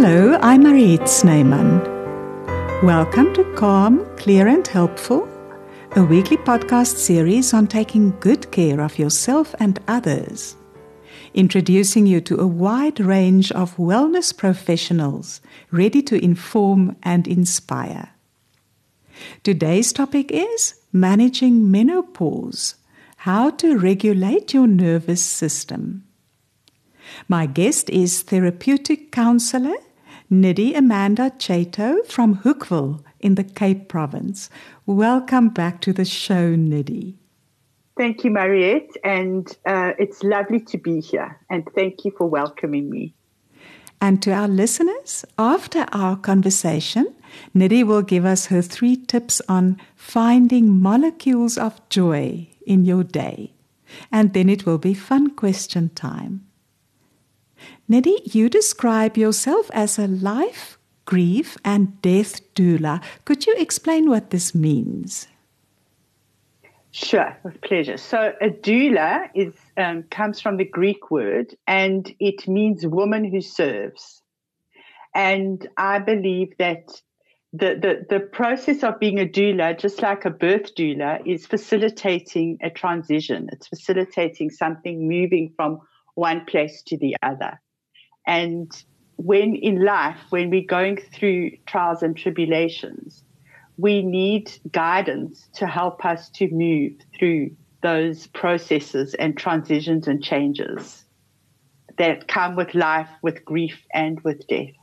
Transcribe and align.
Hello, 0.00 0.38
I'm 0.42 0.62
Mariette 0.62 1.08
Snyman. 1.08 1.82
Welcome 2.84 3.34
to 3.34 3.42
Calm, 3.56 4.06
Clear 4.14 4.46
and 4.46 4.64
Helpful, 4.64 5.28
a 5.96 6.04
weekly 6.04 6.36
podcast 6.36 6.98
series 6.98 7.52
on 7.52 7.66
taking 7.66 8.16
good 8.20 8.52
care 8.52 8.80
of 8.80 8.96
yourself 8.96 9.56
and 9.58 9.80
others. 9.88 10.54
Introducing 11.34 12.06
you 12.06 12.20
to 12.20 12.38
a 12.38 12.46
wide 12.46 13.00
range 13.00 13.50
of 13.50 13.76
wellness 13.76 14.32
professionals 14.36 15.40
ready 15.72 16.00
to 16.02 16.24
inform 16.24 16.94
and 17.02 17.26
inspire. 17.26 18.10
Today's 19.42 19.92
topic 19.92 20.30
is 20.30 20.74
managing 20.92 21.72
menopause, 21.72 22.76
how 23.16 23.50
to 23.50 23.76
regulate 23.76 24.54
your 24.54 24.68
nervous 24.68 25.24
system. 25.24 26.04
My 27.26 27.46
guest 27.46 27.90
is 27.90 28.22
therapeutic 28.22 29.10
counselor 29.10 29.74
Nidhi 30.30 30.76
Amanda 30.76 31.30
Chaitow 31.38 32.04
from 32.04 32.36
Hookville 32.40 33.02
in 33.18 33.36
the 33.36 33.44
Cape 33.44 33.88
Province. 33.88 34.50
Welcome 34.84 35.48
back 35.48 35.80
to 35.80 35.92
the 35.94 36.04
show, 36.04 36.54
Nidhi. 36.54 37.14
Thank 37.96 38.24
you, 38.24 38.30
Mariette, 38.30 38.90
and 39.02 39.48
uh, 39.64 39.92
it's 39.98 40.22
lovely 40.22 40.60
to 40.60 40.76
be 40.76 41.00
here. 41.00 41.40
And 41.48 41.66
thank 41.74 42.04
you 42.04 42.10
for 42.10 42.26
welcoming 42.26 42.90
me. 42.90 43.14
And 44.02 44.22
to 44.22 44.32
our 44.32 44.48
listeners, 44.48 45.24
after 45.38 45.86
our 45.92 46.16
conversation, 46.16 47.14
Nidhi 47.56 47.82
will 47.82 48.02
give 48.02 48.26
us 48.26 48.46
her 48.46 48.60
three 48.60 48.96
tips 48.96 49.40
on 49.48 49.80
finding 49.96 50.78
molecules 50.78 51.56
of 51.56 51.80
joy 51.88 52.48
in 52.66 52.84
your 52.84 53.02
day. 53.02 53.54
And 54.12 54.34
then 54.34 54.50
it 54.50 54.66
will 54.66 54.78
be 54.78 54.92
fun 54.92 55.30
question 55.30 55.88
time. 55.94 56.47
Nidhi, 57.90 58.34
you 58.34 58.48
describe 58.48 59.16
yourself 59.16 59.70
as 59.72 59.98
a 59.98 60.06
life, 60.06 60.78
grief, 61.04 61.56
and 61.64 62.00
death 62.02 62.40
doula. 62.54 63.02
Could 63.24 63.46
you 63.46 63.54
explain 63.56 64.08
what 64.08 64.30
this 64.30 64.54
means? 64.54 65.28
Sure, 66.90 67.36
with 67.44 67.60
pleasure. 67.60 67.96
So, 67.96 68.32
a 68.40 68.48
doula 68.48 69.28
is 69.34 69.54
um, 69.76 70.04
comes 70.04 70.40
from 70.40 70.56
the 70.56 70.64
Greek 70.64 71.10
word, 71.10 71.54
and 71.66 72.12
it 72.18 72.48
means 72.48 72.86
woman 72.86 73.24
who 73.24 73.40
serves. 73.40 74.22
And 75.14 75.66
I 75.76 75.98
believe 75.98 76.56
that 76.58 76.88
the, 77.52 77.74
the, 77.80 78.06
the 78.08 78.20
process 78.20 78.82
of 78.82 79.00
being 79.00 79.18
a 79.18 79.26
doula, 79.26 79.78
just 79.78 80.02
like 80.02 80.24
a 80.24 80.30
birth 80.30 80.74
doula, 80.74 81.26
is 81.26 81.46
facilitating 81.46 82.58
a 82.62 82.70
transition. 82.70 83.48
It's 83.52 83.68
facilitating 83.68 84.50
something 84.50 85.08
moving 85.08 85.52
from 85.56 85.80
one 86.18 86.44
place 86.46 86.82
to 86.82 86.98
the 86.98 87.14
other. 87.22 87.60
And 88.26 88.70
when 89.16 89.54
in 89.54 89.84
life, 89.84 90.18
when 90.30 90.50
we're 90.50 90.66
going 90.66 90.96
through 91.14 91.52
trials 91.66 92.02
and 92.02 92.16
tribulations, 92.16 93.22
we 93.76 94.02
need 94.02 94.50
guidance 94.72 95.48
to 95.54 95.66
help 95.66 96.04
us 96.04 96.28
to 96.30 96.48
move 96.50 96.94
through 97.16 97.50
those 97.82 98.26
processes 98.26 99.14
and 99.14 99.36
transitions 99.36 100.08
and 100.08 100.22
changes 100.22 101.04
that 101.98 102.26
come 102.26 102.56
with 102.56 102.74
life, 102.74 103.08
with 103.22 103.44
grief, 103.44 103.78
and 103.94 104.20
with 104.22 104.46
death. 104.48 104.77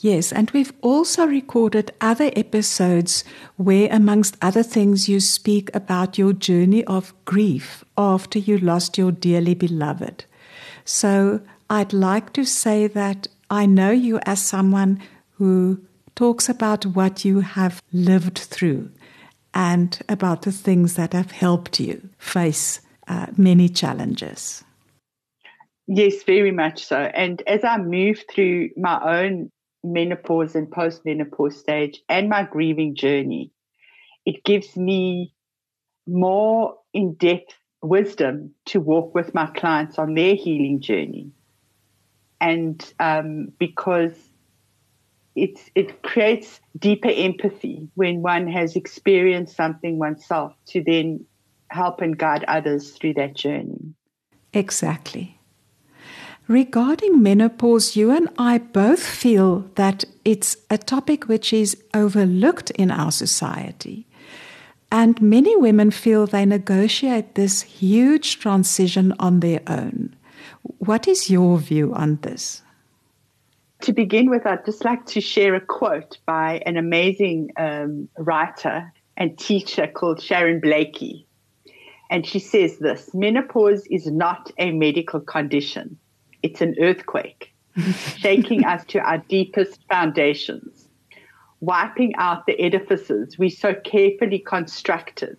Yes, 0.00 0.32
and 0.32 0.48
we've 0.52 0.72
also 0.80 1.26
recorded 1.26 1.90
other 2.00 2.30
episodes 2.36 3.24
where, 3.56 3.88
amongst 3.90 4.36
other 4.40 4.62
things, 4.62 5.08
you 5.08 5.18
speak 5.18 5.74
about 5.74 6.16
your 6.16 6.32
journey 6.32 6.84
of 6.84 7.12
grief 7.24 7.84
after 7.96 8.38
you 8.38 8.58
lost 8.58 8.96
your 8.96 9.10
dearly 9.10 9.54
beloved. 9.54 10.24
So 10.84 11.40
I'd 11.68 11.92
like 11.92 12.32
to 12.34 12.44
say 12.44 12.86
that 12.86 13.26
I 13.50 13.66
know 13.66 13.90
you 13.90 14.20
as 14.24 14.40
someone 14.40 15.02
who 15.32 15.80
talks 16.14 16.48
about 16.48 16.86
what 16.86 17.24
you 17.24 17.40
have 17.40 17.82
lived 17.92 18.38
through 18.38 18.90
and 19.52 19.98
about 20.08 20.42
the 20.42 20.52
things 20.52 20.94
that 20.94 21.12
have 21.12 21.32
helped 21.32 21.80
you 21.80 22.08
face 22.18 22.82
uh, 23.08 23.26
many 23.36 23.68
challenges. 23.68 24.62
Yes, 25.88 26.22
very 26.22 26.52
much 26.52 26.84
so. 26.84 26.98
And 26.98 27.42
as 27.48 27.64
I 27.64 27.78
move 27.78 28.22
through 28.30 28.70
my 28.76 29.24
own 29.24 29.50
menopause 29.84 30.54
and 30.54 30.70
postmenopause 30.70 31.54
stage 31.54 32.00
and 32.08 32.28
my 32.28 32.44
grieving 32.44 32.94
journey, 32.94 33.50
it 34.26 34.44
gives 34.44 34.76
me 34.76 35.32
more 36.06 36.76
in 36.92 37.14
depth 37.14 37.54
wisdom 37.82 38.54
to 38.66 38.80
walk 38.80 39.14
with 39.14 39.34
my 39.34 39.46
clients 39.46 39.98
on 39.98 40.14
their 40.14 40.34
healing 40.34 40.80
journey 40.80 41.30
and 42.40 42.92
um, 42.98 43.52
because 43.58 44.12
it 45.34 45.58
it 45.74 46.02
creates 46.02 46.60
deeper 46.78 47.10
empathy 47.10 47.88
when 47.94 48.22
one 48.22 48.48
has 48.48 48.76
experienced 48.76 49.56
something 49.56 49.98
oneself 49.98 50.52
to 50.66 50.82
then 50.82 51.24
help 51.70 52.00
and 52.00 52.18
guide 52.18 52.44
others 52.48 52.92
through 52.92 53.14
that 53.14 53.34
journey. 53.34 53.94
Exactly. 54.52 55.37
Regarding 56.48 57.22
menopause, 57.22 57.94
you 57.94 58.10
and 58.10 58.30
I 58.38 58.56
both 58.56 59.04
feel 59.04 59.70
that 59.74 60.04
it's 60.24 60.56
a 60.70 60.78
topic 60.78 61.28
which 61.28 61.52
is 61.52 61.76
overlooked 61.92 62.70
in 62.70 62.90
our 62.90 63.12
society. 63.12 64.06
And 64.90 65.20
many 65.20 65.54
women 65.56 65.90
feel 65.90 66.26
they 66.26 66.46
negotiate 66.46 67.34
this 67.34 67.60
huge 67.60 68.38
transition 68.38 69.12
on 69.18 69.40
their 69.40 69.60
own. 69.66 70.16
What 70.78 71.06
is 71.06 71.28
your 71.28 71.58
view 71.58 71.92
on 71.92 72.16
this? 72.22 72.62
To 73.82 73.92
begin 73.92 74.30
with, 74.30 74.46
I'd 74.46 74.64
just 74.64 74.86
like 74.86 75.04
to 75.06 75.20
share 75.20 75.54
a 75.54 75.60
quote 75.60 76.16
by 76.24 76.62
an 76.64 76.78
amazing 76.78 77.52
um, 77.58 78.08
writer 78.16 78.90
and 79.18 79.38
teacher 79.38 79.86
called 79.86 80.22
Sharon 80.22 80.62
Blackie. 80.62 81.26
And 82.10 82.26
she 82.26 82.38
says 82.38 82.78
this 82.78 83.12
Menopause 83.12 83.86
is 83.90 84.06
not 84.06 84.50
a 84.56 84.70
medical 84.72 85.20
condition, 85.20 85.98
it's 86.42 86.60
an 86.60 86.74
earthquake, 86.80 87.52
shaking 88.16 88.64
us 88.64 88.84
to 88.86 88.98
our 89.00 89.18
deepest 89.18 89.80
foundations, 89.88 90.88
wiping 91.60 92.14
out 92.16 92.46
the 92.46 92.58
edifices 92.60 93.38
we 93.38 93.48
so 93.48 93.74
carefully 93.74 94.38
constructed 94.38 95.36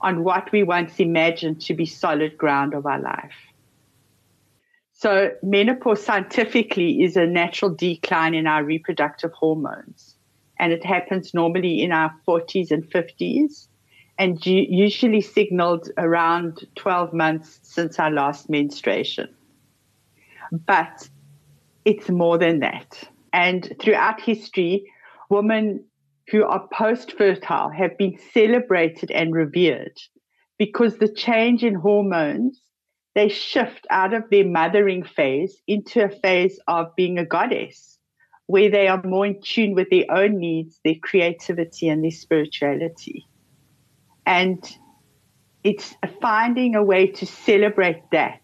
on 0.00 0.24
what 0.24 0.50
we 0.52 0.62
once 0.62 0.98
imagined 0.98 1.60
to 1.62 1.74
be 1.74 1.86
solid 1.86 2.36
ground 2.36 2.74
of 2.74 2.86
our 2.86 3.00
life. 3.00 3.34
So 4.92 5.32
menopause 5.42 6.04
scientifically 6.04 7.02
is 7.02 7.16
a 7.16 7.26
natural 7.26 7.74
decline 7.74 8.34
in 8.34 8.46
our 8.46 8.62
reproductive 8.62 9.32
hormones. 9.32 10.14
And 10.58 10.72
it 10.72 10.84
happens 10.84 11.34
normally 11.34 11.82
in 11.82 11.90
our 11.90 12.14
40s 12.26 12.70
and 12.70 12.84
50s 12.88 13.66
and 14.18 14.44
usually 14.46 15.20
signaled 15.20 15.90
around 15.98 16.64
12 16.76 17.12
months 17.12 17.58
since 17.62 17.98
our 17.98 18.12
last 18.12 18.48
menstruation. 18.48 19.28
But 20.52 21.08
it's 21.84 22.10
more 22.10 22.38
than 22.38 22.60
that. 22.60 23.08
And 23.32 23.74
throughout 23.80 24.20
history, 24.20 24.84
women 25.30 25.84
who 26.30 26.44
are 26.44 26.68
post 26.72 27.12
fertile 27.16 27.70
have 27.70 27.96
been 27.98 28.18
celebrated 28.32 29.10
and 29.10 29.34
revered 29.34 29.98
because 30.58 30.98
the 30.98 31.08
change 31.08 31.64
in 31.64 31.74
hormones 31.74 32.60
they 33.14 33.28
shift 33.28 33.86
out 33.90 34.14
of 34.14 34.30
their 34.30 34.46
mothering 34.46 35.02
phase 35.02 35.60
into 35.66 36.04
a 36.04 36.08
phase 36.08 36.58
of 36.66 36.94
being 36.96 37.18
a 37.18 37.26
goddess, 37.26 37.98
where 38.46 38.70
they 38.70 38.88
are 38.88 39.02
more 39.02 39.26
in 39.26 39.40
tune 39.42 39.74
with 39.74 39.90
their 39.90 40.06
own 40.10 40.38
needs, 40.38 40.80
their 40.84 40.94
creativity, 41.02 41.88
and 41.88 42.02
their 42.02 42.10
spirituality. 42.10 43.26
And 44.24 44.64
it's 45.62 45.94
finding 46.20 46.74
a 46.74 46.82
way 46.82 47.06
to 47.08 47.26
celebrate 47.26 48.02
that 48.12 48.40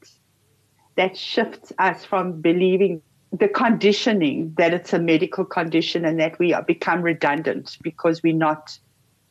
that 0.98 1.16
shifts 1.16 1.72
us 1.78 2.04
from 2.04 2.40
believing 2.40 3.00
the 3.32 3.46
conditioning 3.46 4.52
that 4.58 4.74
it's 4.74 4.92
a 4.92 4.98
medical 4.98 5.44
condition 5.44 6.04
and 6.04 6.18
that 6.18 6.36
we 6.40 6.52
are 6.52 6.62
become 6.62 7.02
redundant 7.02 7.78
because 7.82 8.20
we're 8.22 8.34
not 8.34 8.76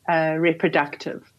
uh, 0.08 0.36
reproductive. 0.38 1.30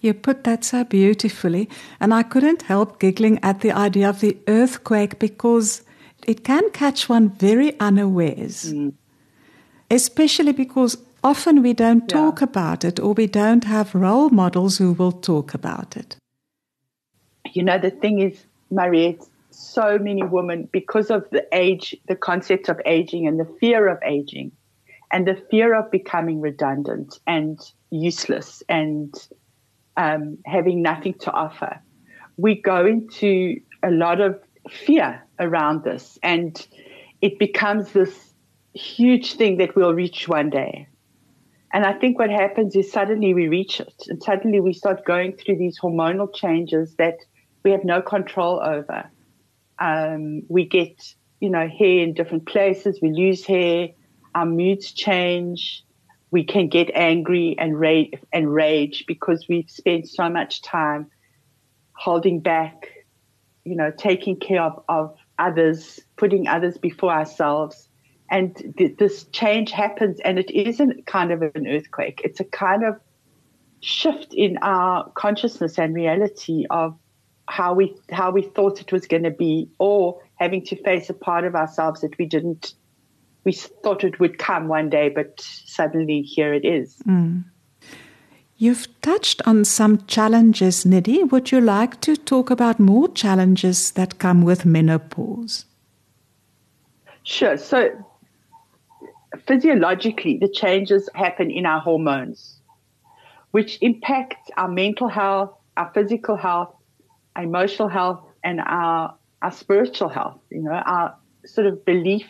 You 0.00 0.14
put 0.14 0.44
that 0.44 0.64
so 0.64 0.82
beautifully, 0.82 1.68
and 2.00 2.14
I 2.14 2.22
couldn't 2.22 2.62
help 2.62 2.98
giggling 3.00 3.38
at 3.42 3.60
the 3.60 3.72
idea 3.72 4.08
of 4.08 4.20
the 4.20 4.38
earthquake 4.48 5.18
because 5.18 5.82
it 6.26 6.42
can 6.42 6.70
catch 6.70 7.06
one 7.06 7.28
very 7.28 7.78
unawares. 7.80 8.72
Mm. 8.72 8.94
Especially 9.90 10.52
because 10.52 10.96
often 11.22 11.62
we 11.62 11.74
don't 11.74 12.04
yeah. 12.10 12.18
talk 12.18 12.40
about 12.40 12.82
it 12.82 12.98
or 12.98 13.12
we 13.12 13.26
don't 13.26 13.64
have 13.64 13.94
role 13.94 14.30
models 14.30 14.78
who 14.78 14.94
will 14.94 15.12
talk 15.12 15.52
about 15.52 15.98
it. 15.98 16.16
You 17.52 17.62
know, 17.62 17.78
the 17.78 17.90
thing 17.90 18.20
is, 18.20 18.44
Mariette, 18.70 19.26
so 19.50 19.98
many 19.98 20.22
women, 20.22 20.68
because 20.72 21.10
of 21.10 21.28
the 21.30 21.46
age, 21.52 21.96
the 22.08 22.16
concept 22.16 22.68
of 22.68 22.80
aging 22.86 23.26
and 23.26 23.38
the 23.38 23.48
fear 23.58 23.88
of 23.88 23.98
aging, 24.04 24.52
and 25.12 25.26
the 25.26 25.42
fear 25.50 25.74
of 25.74 25.90
becoming 25.90 26.40
redundant 26.40 27.18
and 27.26 27.58
useless 27.90 28.62
and 28.68 29.12
um, 29.96 30.38
having 30.46 30.82
nothing 30.82 31.14
to 31.14 31.32
offer. 31.32 31.80
We 32.36 32.54
go 32.54 32.86
into 32.86 33.60
a 33.82 33.90
lot 33.90 34.20
of 34.20 34.40
fear 34.68 35.22
around 35.38 35.84
this. 35.84 36.18
And 36.22 36.66
it 37.20 37.38
becomes 37.38 37.92
this 37.92 38.32
huge 38.74 39.34
thing 39.34 39.58
that 39.58 39.74
we'll 39.74 39.94
reach 39.94 40.28
one 40.28 40.50
day. 40.50 40.86
And 41.72 41.84
I 41.84 41.92
think 41.92 42.18
what 42.18 42.30
happens 42.30 42.74
is 42.74 42.90
suddenly 42.90 43.32
we 43.32 43.48
reach 43.48 43.80
it 43.80 43.94
and 44.08 44.20
suddenly 44.22 44.60
we 44.60 44.72
start 44.72 45.04
going 45.04 45.36
through 45.36 45.58
these 45.58 45.78
hormonal 45.78 46.34
changes 46.34 46.96
that 46.96 47.18
we 47.62 47.70
have 47.70 47.84
no 47.84 48.02
control 48.02 48.60
over. 48.62 49.10
Um, 49.78 50.42
we 50.48 50.66
get, 50.66 51.14
you 51.40 51.50
know, 51.50 51.68
hair 51.68 52.00
in 52.00 52.14
different 52.14 52.46
places. 52.46 52.98
We 53.00 53.10
lose 53.10 53.44
hair. 53.44 53.90
Our 54.34 54.46
moods 54.46 54.92
change. 54.92 55.84
We 56.30 56.44
can 56.44 56.68
get 56.68 56.90
angry 56.94 57.56
and 57.58 57.78
rage, 57.78 58.14
and 58.32 58.52
rage 58.52 59.04
because 59.06 59.46
we've 59.48 59.68
spent 59.68 60.08
so 60.08 60.28
much 60.28 60.62
time 60.62 61.10
holding 61.92 62.40
back, 62.40 62.88
you 63.64 63.74
know, 63.74 63.90
taking 63.96 64.38
care 64.38 64.62
of, 64.62 64.82
of 64.88 65.16
others, 65.38 65.98
putting 66.16 66.46
others 66.46 66.78
before 66.78 67.10
ourselves 67.12 67.88
and 68.30 68.74
th- 68.78 68.96
this 68.96 69.24
change 69.32 69.72
happens 69.72 70.20
and 70.20 70.38
it 70.38 70.50
isn't 70.50 71.06
kind 71.06 71.32
of 71.32 71.42
an 71.42 71.66
earthquake 71.66 72.20
it's 72.24 72.40
a 72.40 72.44
kind 72.44 72.84
of 72.84 72.96
shift 73.80 74.32
in 74.34 74.56
our 74.62 75.10
consciousness 75.10 75.78
and 75.78 75.94
reality 75.94 76.64
of 76.70 76.96
how 77.50 77.74
we 77.74 77.94
how 78.10 78.30
we 78.30 78.42
thought 78.42 78.80
it 78.80 78.92
was 78.92 79.06
going 79.06 79.24
to 79.24 79.30
be 79.30 79.68
or 79.78 80.20
having 80.36 80.64
to 80.64 80.76
face 80.82 81.10
a 81.10 81.14
part 81.14 81.44
of 81.44 81.54
ourselves 81.54 82.00
that 82.00 82.16
we 82.18 82.24
didn't 82.24 82.74
we 83.44 83.52
thought 83.52 84.04
it 84.04 84.20
would 84.20 84.38
come 84.38 84.68
one 84.68 84.88
day 84.88 85.08
but 85.08 85.40
suddenly 85.40 86.22
here 86.22 86.54
it 86.54 86.64
is 86.64 86.96
mm. 87.06 87.44
You've 88.62 88.88
touched 89.00 89.40
on 89.46 89.64
some 89.64 90.04
challenges, 90.04 90.84
Nidhi. 90.84 91.30
Would 91.30 91.50
you 91.50 91.62
like 91.62 91.98
to 92.02 92.14
talk 92.14 92.50
about 92.50 92.78
more 92.78 93.08
challenges 93.08 93.92
that 93.92 94.18
come 94.18 94.42
with 94.42 94.66
menopause? 94.66 95.64
Sure. 97.22 97.56
So 97.56 97.88
physiologically, 99.46 100.36
the 100.36 100.46
changes 100.46 101.08
happen 101.14 101.50
in 101.50 101.64
our 101.64 101.80
hormones, 101.80 102.60
which 103.52 103.78
impacts 103.80 104.50
our 104.58 104.68
mental 104.68 105.08
health, 105.08 105.54
our 105.78 105.90
physical 105.94 106.36
health, 106.36 106.74
emotional 107.38 107.88
health, 107.88 108.24
and 108.42 108.60
our, 108.60 109.16
our 109.42 109.52
spiritual 109.52 110.08
health, 110.08 110.40
you 110.50 110.62
know, 110.62 110.72
our 110.72 111.16
sort 111.44 111.66
of 111.66 111.84
belief 111.84 112.26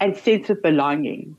and 0.00 0.16
sense 0.16 0.50
of 0.50 0.62
belonging. 0.62 1.36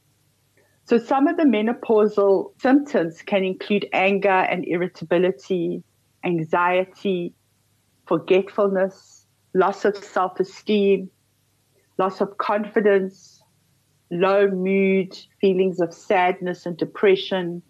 So 0.85 0.97
some 0.97 1.27
of 1.27 1.37
the 1.37 1.43
menopausal 1.43 2.59
symptoms 2.59 3.21
can 3.21 3.43
include 3.43 3.87
anger 3.93 4.29
and 4.29 4.65
irritability, 4.67 5.83
anxiety, 6.25 7.33
forgetfulness, 8.05 9.25
loss 9.53 9.85
of 9.85 9.95
self-esteem, 9.95 11.09
loss 11.97 12.19
of 12.19 12.37
confidence, 12.37 13.41
low 14.11 14.47
mood, 14.47 15.17
feelings 15.39 15.79
of 15.79 15.93
sadness 15.93 16.65
and 16.65 16.77
depression, 16.77 17.61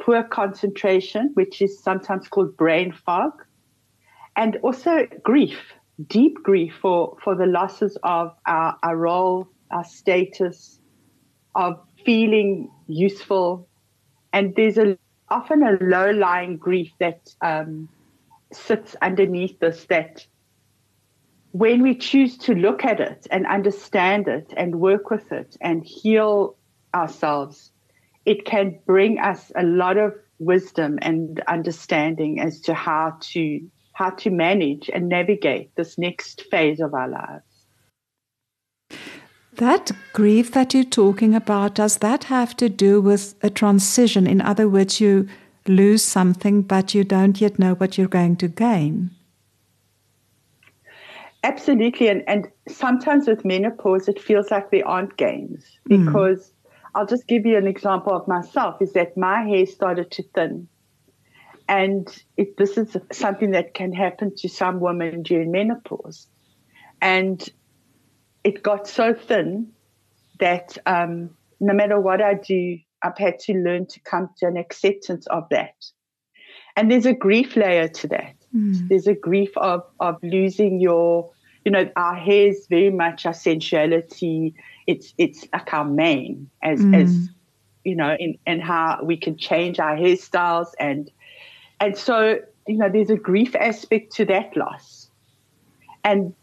poor 0.00 0.22
concentration, 0.22 1.30
which 1.34 1.62
is 1.62 1.80
sometimes 1.82 2.28
called 2.28 2.56
brain 2.56 2.92
fog, 2.92 3.32
and 4.38 4.56
also 4.62 5.04
grief, 5.24 5.58
deep 6.06 6.36
grief 6.44 6.72
for, 6.80 7.16
for 7.24 7.34
the 7.34 7.44
losses 7.44 7.98
of 8.04 8.36
our, 8.46 8.78
our 8.84 8.96
role, 8.96 9.48
our 9.72 9.84
status, 9.84 10.78
of 11.56 11.80
feeling 12.06 12.70
useful. 12.86 13.68
And 14.32 14.54
there's 14.54 14.78
a, 14.78 14.96
often 15.28 15.64
a 15.64 15.76
low 15.82 16.12
lying 16.12 16.56
grief 16.56 16.92
that 17.00 17.34
um, 17.40 17.88
sits 18.52 18.94
underneath 19.02 19.58
this 19.58 19.86
that 19.86 20.24
when 21.50 21.82
we 21.82 21.96
choose 21.96 22.38
to 22.38 22.54
look 22.54 22.84
at 22.84 23.00
it 23.00 23.26
and 23.32 23.44
understand 23.44 24.28
it 24.28 24.54
and 24.56 24.76
work 24.76 25.10
with 25.10 25.32
it 25.32 25.56
and 25.60 25.84
heal 25.84 26.56
ourselves, 26.94 27.72
it 28.24 28.44
can 28.44 28.78
bring 28.86 29.18
us 29.18 29.50
a 29.56 29.64
lot 29.64 29.96
of 29.96 30.14
wisdom 30.38 31.00
and 31.02 31.42
understanding 31.48 32.38
as 32.38 32.60
to 32.60 32.72
how 32.72 33.16
to 33.20 33.60
how 33.98 34.10
to 34.10 34.30
manage 34.30 34.88
and 34.94 35.08
navigate 35.08 35.74
this 35.74 35.98
next 35.98 36.42
phase 36.52 36.78
of 36.78 36.94
our 36.94 37.08
lives. 37.08 37.42
That 39.54 39.90
grief 40.12 40.52
that 40.52 40.72
you're 40.72 40.84
talking 40.84 41.34
about, 41.34 41.74
does 41.74 41.98
that 41.98 42.24
have 42.24 42.56
to 42.58 42.68
do 42.68 43.00
with 43.00 43.34
a 43.42 43.50
transition? 43.50 44.28
In 44.28 44.40
other 44.40 44.68
words, 44.68 45.00
you 45.00 45.28
lose 45.66 46.04
something, 46.04 46.62
but 46.62 46.94
you 46.94 47.02
don't 47.02 47.40
yet 47.40 47.58
know 47.58 47.74
what 47.74 47.98
you're 47.98 48.06
going 48.06 48.36
to 48.36 48.46
gain. 48.46 49.10
Absolutely. 51.42 52.08
And, 52.08 52.22
and 52.28 52.48
sometimes 52.68 53.26
with 53.26 53.44
menopause, 53.44 54.06
it 54.06 54.22
feels 54.22 54.52
like 54.52 54.70
there 54.70 54.86
aren't 54.86 55.16
gains 55.16 55.64
hmm. 55.88 56.04
because 56.04 56.38
mm. 56.38 56.52
I'll 56.94 57.06
just 57.06 57.26
give 57.26 57.44
you 57.44 57.56
an 57.56 57.66
example 57.66 58.12
of 58.12 58.28
myself 58.28 58.80
is 58.80 58.92
that 58.92 59.16
my 59.16 59.42
hair 59.42 59.66
started 59.66 60.12
to 60.12 60.22
thin. 60.34 60.68
And 61.68 62.08
it, 62.38 62.56
this 62.56 62.78
is 62.78 62.96
something 63.12 63.50
that 63.50 63.74
can 63.74 63.92
happen 63.92 64.34
to 64.36 64.48
some 64.48 64.80
women 64.80 65.22
during 65.22 65.52
menopause. 65.52 66.26
And 67.02 67.46
it 68.42 68.62
got 68.62 68.88
so 68.88 69.12
thin 69.12 69.72
that 70.40 70.78
um, 70.86 71.36
no 71.60 71.74
matter 71.74 72.00
what 72.00 72.22
I 72.22 72.34
do, 72.34 72.78
I've 73.02 73.18
had 73.18 73.38
to 73.40 73.52
learn 73.52 73.86
to 73.86 74.00
come 74.00 74.30
to 74.38 74.46
an 74.46 74.56
acceptance 74.56 75.26
of 75.26 75.46
that. 75.50 75.74
And 76.74 76.90
there's 76.90 77.06
a 77.06 77.12
grief 77.12 77.54
layer 77.54 77.88
to 77.88 78.08
that. 78.08 78.34
Mm. 78.54 78.88
There's 78.88 79.06
a 79.06 79.14
grief 79.14 79.50
of, 79.56 79.82
of 80.00 80.16
losing 80.22 80.80
your, 80.80 81.30
you 81.64 81.70
know, 81.70 81.90
our 81.96 82.14
hair 82.14 82.48
is 82.48 82.66
very 82.70 82.90
much 82.90 83.26
our 83.26 83.34
sensuality. 83.34 84.54
It's, 84.86 85.12
it's 85.18 85.46
like 85.52 85.74
our 85.74 85.84
mane 85.84 86.48
as, 86.62 86.80
mm. 86.80 86.96
as, 86.96 87.28
you 87.84 87.94
know, 87.94 88.16
in, 88.18 88.38
and 88.46 88.62
how 88.62 89.00
we 89.02 89.18
can 89.18 89.36
change 89.36 89.78
our 89.78 89.96
hairstyles. 89.96 90.68
And, 90.80 91.10
and 91.80 91.96
so, 91.96 92.38
you 92.66 92.76
know, 92.76 92.88
there's 92.92 93.10
a 93.10 93.16
grief 93.16 93.54
aspect 93.56 94.12
to 94.16 94.24
that 94.26 94.56
loss. 94.56 95.10
And 96.04 96.34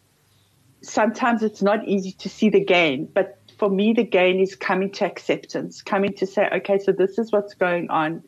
sometimes 0.81 1.43
it's 1.43 1.61
not 1.61 1.87
easy 1.87 2.11
to 2.13 2.29
see 2.29 2.50
the 2.50 2.63
gain, 2.63 3.10
but 3.13 3.39
for 3.57 3.69
me, 3.69 3.93
the 3.93 4.03
gain 4.03 4.39
is 4.39 4.55
coming 4.55 4.91
to 4.93 5.05
acceptance, 5.05 5.81
coming 5.81 6.13
to 6.15 6.25
say, 6.27 6.50
okay, 6.51 6.77
so 6.77 6.91
this 6.91 7.17
is 7.17 7.31
what's 7.31 7.53
going 7.53 7.89
on 7.89 8.24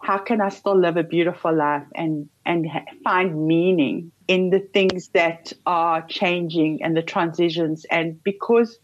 how 0.00 0.18
can 0.18 0.40
I 0.40 0.48
still 0.48 0.78
live 0.78 0.96
a 0.96 1.02
beautiful 1.02 1.54
life 1.54 1.86
and 1.94 2.28
and 2.46 2.66
find 3.04 3.46
meaning 3.46 4.12
in 4.28 4.50
the 4.50 4.60
things 4.60 5.08
that 5.08 5.52
are 5.66 6.02
changing 6.02 6.82
and 6.82 6.96
the 6.96 7.02
transitions 7.02 7.84
and 7.90 8.22
because 8.24 8.78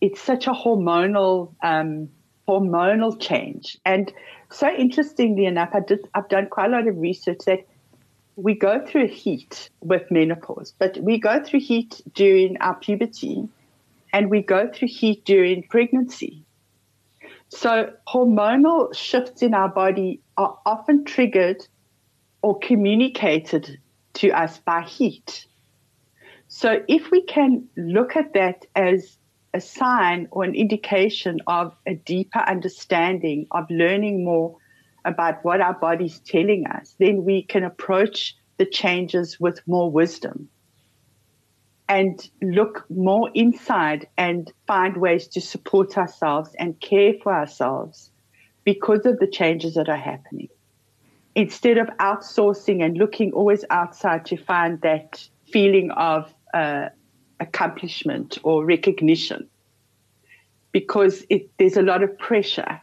it's 0.00 0.20
such 0.20 0.46
a 0.46 0.52
hormonal 0.52 1.54
um, 1.62 2.08
hormonal 2.48 3.18
change 3.20 3.78
and 3.84 4.12
so 4.50 4.68
interestingly 4.68 5.46
enough 5.46 5.70
I 5.72 5.80
did 5.80 6.08
I've 6.14 6.28
done 6.28 6.48
quite 6.48 6.66
a 6.66 6.72
lot 6.72 6.86
of 6.86 6.96
research 6.98 7.40
that 7.46 7.66
we 8.36 8.54
go 8.54 8.84
through 8.86 9.08
heat 9.08 9.70
with 9.80 10.10
menopause 10.10 10.74
but 10.78 10.98
we 10.98 11.18
go 11.18 11.42
through 11.42 11.60
heat 11.60 12.00
during 12.14 12.56
our 12.58 12.74
puberty 12.74 13.48
and 14.12 14.30
we 14.30 14.42
go 14.42 14.68
through 14.72 14.88
heat 14.88 15.24
during 15.24 15.62
pregnancy 15.64 16.44
so 17.48 17.92
hormonal 18.08 18.94
shifts 18.94 19.42
in 19.42 19.54
our 19.54 19.68
body 19.68 20.20
are 20.36 20.58
often 20.66 21.04
triggered 21.04 21.66
or 22.42 22.58
communicated 22.58 23.78
to 24.14 24.30
us 24.30 24.58
by 24.58 24.82
heat. 24.82 25.46
So 26.48 26.82
if 26.88 27.10
we 27.10 27.22
can 27.22 27.68
look 27.76 28.16
at 28.16 28.34
that 28.34 28.66
as 28.74 29.18
a 29.54 29.60
sign 29.60 30.28
or 30.30 30.44
an 30.44 30.54
indication 30.54 31.38
of 31.46 31.74
a 31.86 31.94
deeper 31.94 32.40
understanding 32.40 33.46
of 33.50 33.64
learning 33.70 34.24
more 34.24 34.56
about 35.04 35.44
what 35.44 35.60
our 35.60 35.74
body's 35.74 36.18
telling 36.20 36.66
us, 36.66 36.94
then 36.98 37.24
we 37.24 37.42
can 37.42 37.64
approach 37.64 38.36
the 38.58 38.66
changes 38.66 39.38
with 39.38 39.60
more 39.66 39.90
wisdom 39.90 40.48
and 41.88 42.28
look 42.42 42.84
more 42.90 43.30
inside 43.34 44.08
and 44.18 44.52
find 44.66 44.96
ways 44.96 45.28
to 45.28 45.40
support 45.40 45.96
ourselves 45.96 46.50
and 46.58 46.80
care 46.80 47.12
for 47.22 47.32
ourselves 47.32 48.10
because 48.64 49.06
of 49.06 49.18
the 49.20 49.26
changes 49.26 49.74
that 49.74 49.88
are 49.88 49.96
happening. 49.96 50.48
Instead 51.36 51.78
of 51.78 51.86
outsourcing 52.00 52.84
and 52.84 52.96
looking 52.96 53.32
always 53.32 53.64
outside 53.70 54.24
to 54.26 54.36
find 54.36 54.80
that 54.80 55.28
feeling 55.52 55.90
of 55.92 56.34
uh, 56.52 56.88
accomplishment 57.40 58.38
or 58.42 58.64
recognition, 58.64 59.48
because 60.72 61.24
it, 61.28 61.50
there's 61.58 61.76
a 61.76 61.82
lot 61.82 62.02
of 62.02 62.18
pressure 62.18 62.80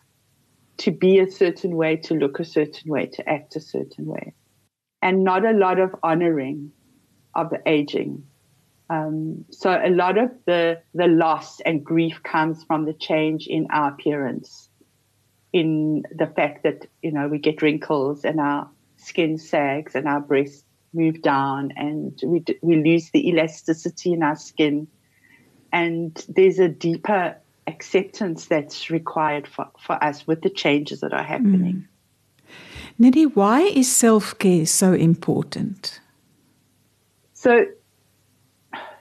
to 0.77 0.91
be 0.91 1.19
a 1.19 1.29
certain 1.29 1.75
way, 1.75 1.95
to 1.95 2.15
look 2.15 2.39
a 2.39 2.45
certain 2.45 2.91
way, 2.91 3.05
to 3.05 3.29
act 3.29 3.55
a 3.55 3.61
certain 3.61 4.05
way, 4.05 4.33
and 5.01 5.23
not 5.23 5.45
a 5.45 5.51
lot 5.51 5.79
of 5.79 5.95
honoring 6.03 6.71
of 7.35 7.49
the 7.49 7.61
aging. 7.65 8.23
Um, 8.89 9.45
so 9.49 9.71
a 9.71 9.89
lot 9.89 10.17
of 10.17 10.29
the 10.45 10.81
the 10.93 11.07
loss 11.07 11.59
and 11.61 11.83
grief 11.83 12.21
comes 12.23 12.63
from 12.63 12.85
the 12.85 12.93
change 12.93 13.47
in 13.47 13.67
our 13.71 13.89
appearance, 13.93 14.69
in 15.51 16.03
the 16.15 16.27
fact 16.27 16.63
that 16.63 16.87
you 17.01 17.11
know 17.11 17.27
we 17.27 17.39
get 17.39 17.61
wrinkles 17.61 18.25
and 18.25 18.39
our 18.39 18.69
skin 18.97 19.37
sags 19.37 19.95
and 19.95 20.07
our 20.07 20.19
breasts 20.19 20.65
move 20.93 21.21
down 21.21 21.71
and 21.75 22.19
we, 22.23 22.43
we 22.61 22.83
lose 22.83 23.09
the 23.11 23.27
elasticity 23.29 24.13
in 24.13 24.23
our 24.23 24.35
skin. 24.35 24.87
And 25.71 26.23
there's 26.29 26.59
a 26.59 26.69
deeper 26.69 27.35
acceptance 27.67 28.45
that's 28.47 28.89
required 28.89 29.47
for, 29.47 29.67
for 29.79 30.01
us 30.03 30.27
with 30.27 30.41
the 30.41 30.49
changes 30.49 30.99
that 31.01 31.13
are 31.13 31.23
happening. 31.23 31.87
Mm. 31.87 31.87
Nidhi, 32.99 33.35
why 33.35 33.61
is 33.61 33.91
self 33.91 34.37
care 34.37 34.65
so 34.65 34.93
important? 34.93 35.99
So, 37.33 37.65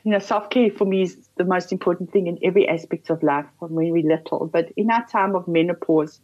you 0.05 0.11
know, 0.11 0.19
self 0.19 0.51
care 0.51 0.71
for 0.71 0.85
me 0.85 1.03
is 1.03 1.29
the 1.37 1.45
most 1.45 1.73
important 1.73 2.11
thing 2.11 2.27
in 2.27 2.39
every 2.43 2.69
aspect 2.69 3.11
of 3.11 3.23
life 3.23 3.47
from 3.59 3.73
when 3.73 3.91
we're 3.91 4.09
little. 4.09 4.47
But 4.47 4.73
in 4.77 4.91
our 4.91 5.07
time 5.07 5.35
of 5.37 5.47
menopause, 5.47 6.21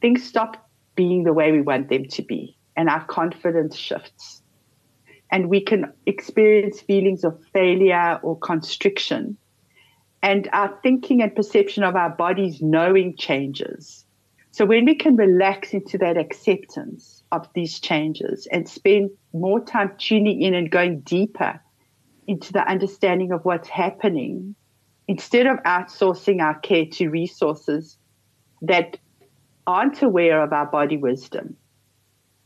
things 0.00 0.24
stop 0.24 0.68
being 0.96 1.24
the 1.24 1.32
way 1.32 1.52
we 1.52 1.62
want 1.62 1.88
them 1.88 2.06
to 2.06 2.22
be, 2.22 2.56
and 2.76 2.88
our 2.88 3.04
confidence 3.04 3.76
shifts. 3.76 4.41
And 5.32 5.48
we 5.48 5.60
can 5.60 5.92
experience 6.06 6.80
feelings 6.80 7.24
of 7.24 7.42
failure 7.52 8.20
or 8.22 8.38
constriction. 8.38 9.36
And 10.22 10.48
our 10.52 10.78
thinking 10.82 11.22
and 11.22 11.34
perception 11.34 11.82
of 11.82 11.96
our 11.96 12.10
bodies 12.10 12.62
knowing 12.62 13.16
changes. 13.16 14.04
So 14.52 14.66
when 14.66 14.84
we 14.84 14.94
can 14.94 15.16
relax 15.16 15.72
into 15.72 15.96
that 15.98 16.18
acceptance 16.18 17.24
of 17.32 17.48
these 17.54 17.80
changes 17.80 18.46
and 18.52 18.68
spend 18.68 19.10
more 19.32 19.64
time 19.64 19.92
tuning 19.96 20.42
in 20.42 20.54
and 20.54 20.70
going 20.70 21.00
deeper 21.00 21.58
into 22.26 22.52
the 22.52 22.68
understanding 22.68 23.32
of 23.32 23.44
what's 23.46 23.68
happening, 23.68 24.54
instead 25.08 25.46
of 25.46 25.56
outsourcing 25.64 26.42
our 26.42 26.58
care 26.60 26.84
to 26.92 27.08
resources 27.08 27.96
that 28.60 28.98
aren't 29.66 30.02
aware 30.02 30.42
of 30.42 30.52
our 30.52 30.66
body 30.66 30.98
wisdom, 30.98 31.56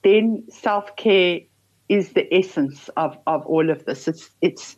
then 0.04 0.44
self 0.48 0.94
care 0.94 1.40
is 1.88 2.12
the 2.12 2.32
essence 2.34 2.88
of, 2.96 3.16
of 3.26 3.46
all 3.46 3.70
of 3.70 3.84
this. 3.84 4.08
It's 4.08 4.30
it's 4.40 4.76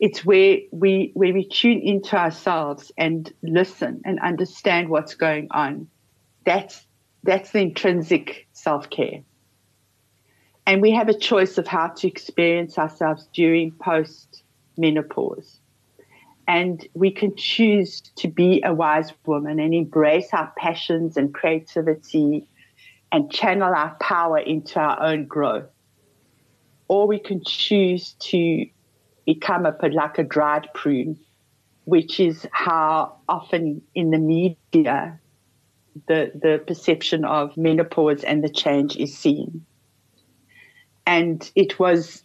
it's 0.00 0.24
where 0.24 0.58
we 0.72 1.12
where 1.14 1.32
we 1.32 1.48
tune 1.48 1.80
into 1.80 2.16
ourselves 2.16 2.92
and 2.98 3.32
listen 3.42 4.02
and 4.04 4.20
understand 4.20 4.88
what's 4.88 5.14
going 5.14 5.48
on. 5.50 5.88
That's 6.44 6.86
that's 7.22 7.52
the 7.52 7.60
intrinsic 7.60 8.46
self 8.52 8.90
care. 8.90 9.22
And 10.66 10.80
we 10.80 10.92
have 10.92 11.08
a 11.08 11.18
choice 11.18 11.58
of 11.58 11.66
how 11.66 11.88
to 11.88 12.08
experience 12.08 12.78
ourselves 12.78 13.28
during 13.34 13.72
post 13.72 14.42
menopause. 14.76 15.60
And 16.46 16.86
we 16.94 17.10
can 17.10 17.36
choose 17.36 18.00
to 18.16 18.28
be 18.28 18.62
a 18.64 18.74
wise 18.74 19.12
woman 19.24 19.58
and 19.58 19.74
embrace 19.74 20.28
our 20.32 20.52
passions 20.58 21.16
and 21.16 21.32
creativity 21.32 22.46
and 23.12 23.30
channel 23.30 23.72
our 23.74 23.96
power 24.00 24.38
into 24.38 24.78
our 24.78 25.02
own 25.02 25.26
growth. 25.26 25.73
Or 26.88 27.06
we 27.06 27.18
can 27.18 27.42
choose 27.44 28.12
to 28.20 28.66
become 29.26 29.66
a 29.66 29.74
like 29.88 30.18
a 30.18 30.24
dried 30.24 30.68
prune, 30.74 31.18
which 31.84 32.20
is 32.20 32.46
how 32.52 33.16
often 33.28 33.82
in 33.94 34.10
the 34.10 34.18
media 34.18 35.18
the 36.08 36.30
the 36.34 36.62
perception 36.66 37.24
of 37.24 37.56
menopause 37.56 38.24
and 38.24 38.42
the 38.42 38.48
change 38.48 38.96
is 38.96 39.16
seen. 39.16 39.64
And 41.06 41.50
it 41.54 41.78
was 41.78 42.22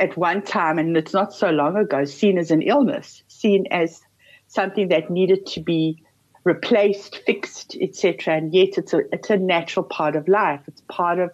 at 0.00 0.16
one 0.16 0.42
time, 0.42 0.78
and 0.78 0.96
it's 0.96 1.14
not 1.14 1.32
so 1.32 1.50
long 1.50 1.76
ago, 1.76 2.04
seen 2.04 2.38
as 2.38 2.50
an 2.50 2.62
illness, 2.62 3.22
seen 3.28 3.66
as 3.70 4.00
something 4.48 4.88
that 4.88 5.10
needed 5.10 5.46
to 5.46 5.60
be 5.60 6.02
replaced, 6.44 7.16
fixed, 7.26 7.76
etc. 7.80 8.36
And 8.36 8.54
yet, 8.54 8.78
it's 8.78 8.92
a 8.92 9.02
it's 9.12 9.30
a 9.30 9.36
natural 9.36 9.84
part 9.84 10.16
of 10.16 10.28
life. 10.28 10.60
It's 10.66 10.82
part 10.88 11.18
of 11.18 11.30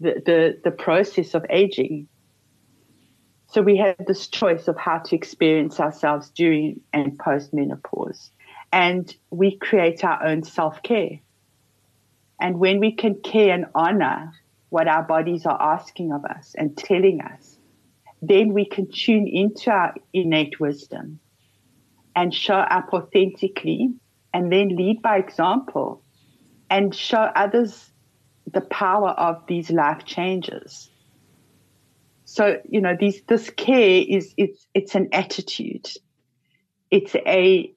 the 0.00 0.22
the, 0.24 0.60
the 0.64 0.70
process 0.70 1.34
of 1.34 1.44
aging. 1.50 2.08
So 3.50 3.62
we 3.62 3.78
have 3.78 3.96
this 4.06 4.26
choice 4.26 4.68
of 4.68 4.76
how 4.76 4.98
to 4.98 5.16
experience 5.16 5.80
ourselves 5.80 6.30
during 6.30 6.80
and 6.92 7.18
post 7.18 7.54
menopause, 7.54 8.30
and 8.72 9.14
we 9.30 9.56
create 9.56 10.04
our 10.04 10.24
own 10.24 10.42
self 10.42 10.82
care. 10.82 11.20
And 12.40 12.58
when 12.58 12.78
we 12.78 12.92
can 12.92 13.16
care 13.22 13.54
and 13.54 13.66
honor 13.74 14.32
what 14.68 14.86
our 14.86 15.02
bodies 15.02 15.46
are 15.46 15.60
asking 15.60 16.12
of 16.12 16.24
us 16.24 16.54
and 16.56 16.76
telling 16.76 17.20
us, 17.20 17.56
then 18.22 18.52
we 18.52 18.64
can 18.64 18.90
tune 18.90 19.26
into 19.26 19.70
our 19.70 19.94
innate 20.12 20.60
wisdom 20.60 21.18
and 22.14 22.34
show 22.34 22.54
up 22.54 22.92
authentically 22.92 23.90
and 24.34 24.52
then 24.52 24.68
lead 24.68 25.00
by 25.02 25.18
example 25.18 26.02
and 26.70 26.94
show 26.94 27.30
others 27.34 27.90
the 28.52 28.60
power 28.60 29.10
of 29.10 29.46
these 29.46 29.70
life 29.70 30.04
changes. 30.04 30.90
So, 32.24 32.60
you 32.68 32.80
know, 32.80 32.96
these, 32.98 33.22
this 33.26 33.50
care 33.50 34.04
is, 34.06 34.34
it's, 34.36 34.66
it's 34.74 34.94
an 34.94 35.08
attitude. 35.12 35.88
It's 36.90 37.14
a 37.14 37.72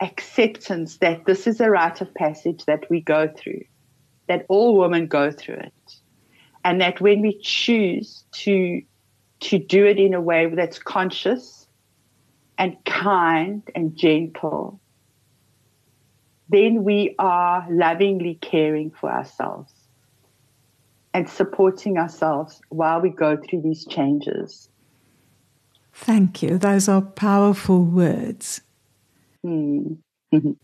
acceptance 0.00 0.98
that 0.98 1.24
this 1.24 1.46
is 1.46 1.60
a 1.60 1.70
rite 1.70 2.00
of 2.00 2.14
passage 2.14 2.64
that 2.66 2.88
we 2.90 3.00
go 3.00 3.28
through, 3.28 3.62
that 4.28 4.44
all 4.48 4.76
women 4.76 5.06
go 5.06 5.30
through 5.30 5.56
it. 5.56 5.94
And 6.64 6.80
that 6.80 7.00
when 7.00 7.20
we 7.20 7.38
choose 7.40 8.24
to 8.32 8.82
to 9.38 9.58
do 9.58 9.84
it 9.84 9.98
in 9.98 10.14
a 10.14 10.20
way 10.20 10.46
that's 10.46 10.78
conscious 10.78 11.68
and 12.56 12.76
kind 12.86 13.62
and 13.74 13.94
gentle, 13.96 14.80
then 16.48 16.84
we 16.84 17.14
are 17.18 17.66
lovingly 17.70 18.38
caring 18.40 18.90
for 18.90 19.12
ourselves 19.12 19.75
and 21.16 21.30
supporting 21.30 21.96
ourselves 21.96 22.60
while 22.68 23.00
we 23.00 23.08
go 23.08 23.38
through 23.38 23.62
these 23.62 23.86
changes. 23.86 24.68
Thank 25.94 26.42
you. 26.42 26.58
Those 26.58 26.90
are 26.90 27.00
powerful 27.00 27.82
words. 27.84 28.60
Mm. 29.42 29.96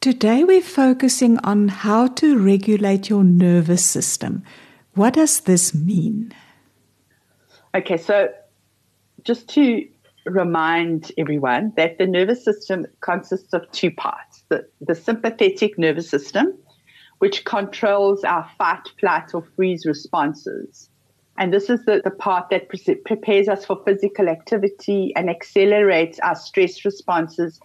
Today 0.00 0.44
we're 0.44 0.60
focusing 0.60 1.38
on 1.38 1.66
how 1.66 2.06
to 2.06 2.38
regulate 2.38 3.10
your 3.10 3.24
nervous 3.24 3.84
system. 3.84 4.44
What 4.94 5.14
does 5.14 5.40
this 5.40 5.74
mean? 5.74 6.32
Okay, 7.74 7.96
so 7.96 8.28
just 9.24 9.48
to 9.54 9.88
remind 10.24 11.10
everyone 11.18 11.72
that 11.76 11.98
the 11.98 12.06
nervous 12.06 12.44
system 12.44 12.86
consists 13.00 13.52
of 13.52 13.68
two 13.72 13.90
parts 13.90 14.44
the, 14.50 14.64
the 14.80 14.94
sympathetic 14.94 15.76
nervous 15.76 16.08
system, 16.08 16.56
which 17.18 17.44
controls 17.44 18.24
our 18.24 18.48
fight, 18.58 18.88
flight, 19.00 19.34
or 19.34 19.42
freeze 19.56 19.86
responses. 19.86 20.90
And 21.38 21.52
this 21.52 21.68
is 21.68 21.84
the, 21.84 22.00
the 22.02 22.10
part 22.10 22.50
that 22.50 22.68
pre- 22.68 22.94
prepares 22.96 23.48
us 23.48 23.64
for 23.64 23.82
physical 23.84 24.28
activity 24.28 25.12
and 25.16 25.28
accelerates 25.28 26.18
our 26.20 26.34
stress 26.34 26.84
responses 26.84 27.60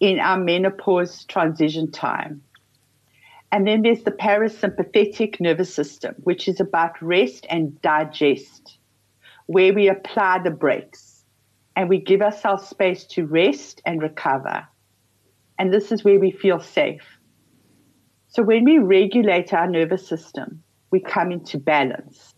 in 0.00 0.18
our 0.18 0.38
menopause 0.38 1.24
transition 1.24 1.90
time. 1.90 2.42
And 3.52 3.66
then 3.66 3.82
there's 3.82 4.02
the 4.02 4.10
parasympathetic 4.10 5.40
nervous 5.40 5.72
system, 5.72 6.14
which 6.18 6.48
is 6.48 6.60
about 6.60 7.00
rest 7.00 7.46
and 7.48 7.80
digest 7.80 8.78
where 9.46 9.72
we 9.72 9.88
apply 9.88 10.40
the 10.42 10.50
brakes 10.50 11.24
and 11.76 11.88
we 11.88 11.98
give 11.98 12.22
ourselves 12.22 12.68
space 12.68 13.04
to 13.04 13.26
rest 13.26 13.80
and 13.86 14.02
recover. 14.02 14.66
And 15.58 15.72
this 15.72 15.92
is 15.92 16.04
where 16.04 16.18
we 16.18 16.30
feel 16.30 16.60
safe. 16.60 17.15
So 18.36 18.42
when 18.42 18.64
we 18.64 18.76
regulate 18.76 19.54
our 19.54 19.66
nervous 19.66 20.06
system, 20.06 20.62
we 20.90 21.00
come 21.00 21.32
into 21.32 21.56
balance 21.56 22.34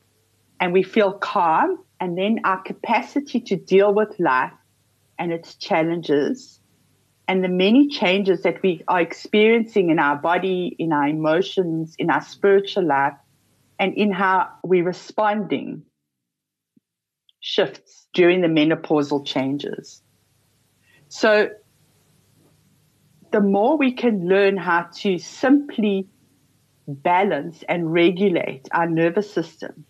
and 0.60 0.72
we 0.72 0.84
feel 0.84 1.14
calm 1.14 1.76
and 1.98 2.16
then 2.16 2.38
our 2.44 2.62
capacity 2.62 3.40
to 3.40 3.56
deal 3.56 3.92
with 3.92 4.14
life 4.20 4.52
and 5.18 5.32
its 5.32 5.56
challenges 5.56 6.60
and 7.26 7.42
the 7.42 7.48
many 7.48 7.88
changes 7.88 8.44
that 8.44 8.62
we 8.62 8.84
are 8.86 9.00
experiencing 9.00 9.90
in 9.90 9.98
our 9.98 10.14
body, 10.14 10.76
in 10.78 10.92
our 10.92 11.08
emotions, 11.08 11.96
in 11.98 12.10
our 12.10 12.22
spiritual 12.22 12.86
life, 12.86 13.14
and 13.80 13.92
in 13.94 14.12
how 14.12 14.50
we're 14.62 14.84
responding 14.84 15.82
shifts 17.40 18.06
during 18.14 18.40
the 18.40 18.46
menopausal 18.46 19.26
changes. 19.26 20.00
So 21.08 21.50
the 23.30 23.40
more 23.40 23.76
we 23.76 23.92
can 23.92 24.28
learn 24.28 24.56
how 24.56 24.88
to 24.96 25.18
simply 25.18 26.06
balance 26.86 27.62
and 27.68 27.92
regulate 27.92 28.68
our 28.72 28.88
nervous 28.88 29.30
system 29.30 29.84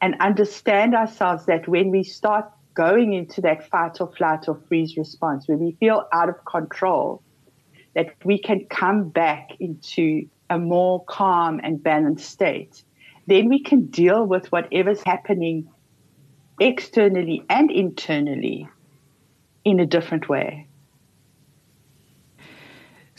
and 0.00 0.14
understand 0.20 0.94
ourselves 0.94 1.46
that 1.46 1.66
when 1.66 1.90
we 1.90 2.04
start 2.04 2.44
going 2.74 3.12
into 3.12 3.40
that 3.40 3.68
fight 3.68 4.00
or 4.00 4.12
flight 4.12 4.48
or 4.48 4.54
freeze 4.68 4.96
response, 4.96 5.48
when 5.48 5.58
we 5.58 5.72
feel 5.80 6.04
out 6.12 6.28
of 6.28 6.36
control, 6.44 7.20
that 7.96 8.14
we 8.24 8.38
can 8.38 8.64
come 8.70 9.08
back 9.08 9.48
into 9.58 10.28
a 10.48 10.58
more 10.58 11.04
calm 11.06 11.60
and 11.64 11.82
balanced 11.82 12.30
state, 12.30 12.84
then 13.26 13.48
we 13.48 13.60
can 13.60 13.86
deal 13.86 14.24
with 14.24 14.46
whatever's 14.52 15.02
happening 15.04 15.68
externally 16.60 17.42
and 17.50 17.70
internally 17.72 18.68
in 19.64 19.80
a 19.80 19.86
different 19.86 20.28
way. 20.28 20.67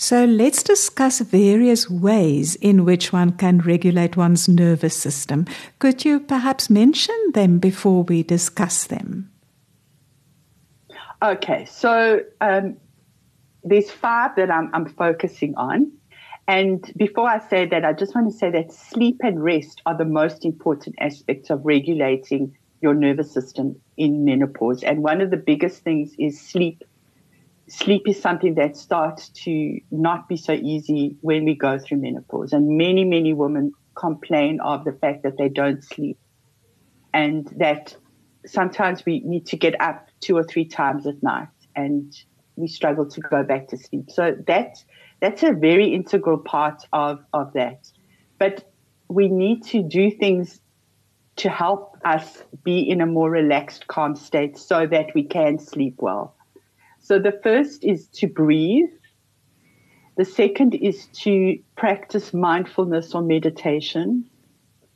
So 0.02 0.24
let's 0.24 0.64
discuss 0.64 1.20
various 1.20 1.90
ways 1.90 2.56
in 2.56 2.86
which 2.86 3.12
one 3.12 3.34
can 3.34 3.60
regulate 3.60 4.16
one's 4.16 4.48
nervous 4.48 4.96
system. 4.96 5.46
Could 5.80 6.06
you 6.06 6.22
perhaps 6.22 6.70
mention 6.70 7.18
them 7.34 7.60
before 7.60 8.04
we 8.04 8.24
discuss 8.24 8.88
them? 8.88 9.30
Okay, 11.22 11.66
so 11.66 12.22
um, 12.40 12.78
there's 13.66 13.92
five 13.92 14.38
that 14.38 14.50
I'm, 14.50 14.70
I'm 14.74 14.88
focusing 14.88 15.54
on. 15.58 15.92
And 16.48 16.94
before 16.96 17.28
I 17.28 17.40
say 17.50 17.66
that, 17.66 17.84
I 17.84 17.92
just 17.92 18.16
want 18.16 18.32
to 18.32 18.38
say 18.38 18.50
that 18.52 18.72
sleep 18.72 19.18
and 19.22 19.44
rest 19.44 19.82
are 19.86 19.98
the 19.98 20.06
most 20.06 20.46
important 20.46 20.96
aspects 21.02 21.50
of 21.50 21.66
regulating 21.66 22.56
your 22.82 22.94
nervous 22.94 23.34
system 23.34 23.76
in 23.98 24.24
menopause. 24.24 24.82
And 24.82 25.04
one 25.04 25.20
of 25.20 25.30
the 25.30 25.36
biggest 25.36 25.84
things 25.84 26.16
is 26.18 26.40
sleep 26.40 26.86
sleep 27.70 28.08
is 28.08 28.22
something 28.22 28.56
that 28.56 28.76
starts 28.76 29.30
to 29.30 29.80
not 29.92 30.28
be 30.28 30.38
so 30.38 30.54
easy 30.54 31.18
when 31.22 31.46
we 31.46 31.56
go 31.56 31.80
through 31.80 31.98
menopause. 31.98 32.54
And 32.54 32.78
many, 32.78 33.06
many 33.06 33.34
women 33.34 33.72
complain 33.96 34.60
of 34.62 34.86
the 34.86 34.94
fact 34.94 35.24
that 35.24 35.38
they 35.38 35.50
don't 35.50 35.84
sleep 35.84 36.18
and 37.14 37.48
that 37.58 37.96
sometimes 38.46 39.06
we 39.06 39.20
need 39.22 39.46
to 39.48 39.58
get 39.58 39.80
up 39.82 40.08
two 40.20 40.38
or 40.38 40.44
three 40.44 40.66
times 40.66 41.06
at 41.06 41.22
night 41.22 41.48
and 41.76 42.16
we 42.56 42.68
struggle 42.68 43.10
to 43.10 43.22
go 43.22 43.44
back 43.44 43.68
to 43.70 43.78
sleep. 43.78 44.10
So 44.10 44.36
that 44.48 44.78
that's 45.22 45.44
a 45.44 45.52
very 45.52 45.94
integral 45.94 46.38
part 46.38 46.84
of, 46.94 47.20
of 47.34 47.54
that. 47.54 47.90
But 48.38 48.72
we 49.10 49.28
need 49.28 49.64
to 49.66 49.84
do 49.84 50.12
things 50.12 50.62
to 51.38 51.50
help 51.50 51.98
us 52.06 52.44
be 52.64 52.80
in 52.80 53.02
a 53.02 53.06
more 53.06 53.30
relaxed, 53.30 53.88
calm 53.88 54.16
state 54.16 54.58
so 54.58 54.88
that 54.88 55.08
we 55.16 55.24
can 55.24 55.60
sleep 55.60 55.96
well. 55.98 56.36
So 57.10 57.18
the 57.18 57.40
first 57.42 57.84
is 57.84 58.08
to 58.20 58.28
breathe. 58.28 58.92
The 60.18 60.26
second 60.26 60.76
is 60.76 61.08
to 61.24 61.58
practice 61.76 62.36
mindfulness 62.36 63.16
or 63.16 63.24
meditation. 63.24 64.30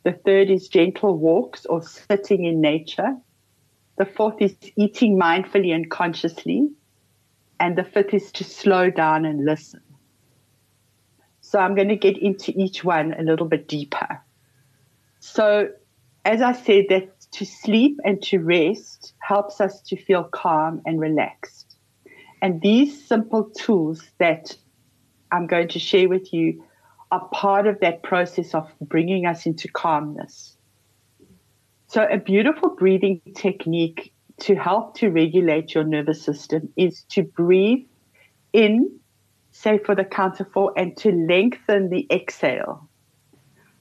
The 0.03 0.11
third 0.23 0.51
is 0.51 0.67
gentle 0.67 1.17
walks 1.17 1.65
or 1.65 1.81
sitting 1.81 2.45
in 2.45 2.61
nature. 2.61 3.17
The 3.97 4.05
fourth 4.05 4.39
is 4.43 4.55
eating 4.75 5.19
mindfully 5.19 5.73
and 5.73 5.89
consciously. 5.89 6.69
And 7.59 7.75
the 7.75 7.83
fifth 7.83 8.13
is 8.13 8.31
to 8.33 8.43
slow 8.43 8.91
down 8.91 9.25
and 9.25 9.43
listen. 9.43 9.81
So 11.41 11.57
I'm 11.57 11.73
going 11.73 11.89
to 11.89 11.95
get 11.95 12.19
into 12.19 12.53
each 12.55 12.83
one 12.83 13.15
a 13.17 13.23
little 13.23 13.47
bit 13.47 13.67
deeper. 13.67 14.21
So, 15.19 15.69
as 16.25 16.43
I 16.43 16.51
said, 16.51 16.85
that 16.89 17.21
to 17.31 17.43
sleep 17.43 17.99
and 18.05 18.21
to 18.21 18.37
rest 18.37 19.15
helps 19.17 19.59
us 19.59 19.81
to 19.87 19.97
feel 19.97 20.25
calm 20.25 20.83
and 20.85 20.99
relaxed. 20.99 21.62
And 22.43 22.59
these 22.59 23.07
simple 23.07 23.49
tools 23.57 24.03
that 24.19 24.53
I'm 25.31 25.47
going 25.47 25.69
to 25.69 25.79
share 25.79 26.09
with 26.09 26.33
you 26.33 26.61
are 27.09 27.25
part 27.29 27.67
of 27.67 27.79
that 27.79 28.03
process 28.03 28.53
of 28.53 28.69
bringing 28.81 29.25
us 29.25 29.45
into 29.45 29.69
calmness. 29.69 30.57
So, 31.87 32.03
a 32.03 32.17
beautiful 32.17 32.75
breathing 32.75 33.21
technique 33.33 34.13
to 34.41 34.55
help 34.55 34.97
to 34.97 35.09
regulate 35.09 35.73
your 35.73 35.85
nervous 35.85 36.21
system 36.21 36.67
is 36.75 37.03
to 37.11 37.23
breathe 37.23 37.85
in, 38.51 38.99
say 39.51 39.77
for 39.77 39.95
the 39.95 40.03
count 40.03 40.41
of 40.41 40.51
four, 40.51 40.73
and 40.75 40.97
to 40.97 41.13
lengthen 41.13 41.91
the 41.91 42.05
exhale. 42.11 42.89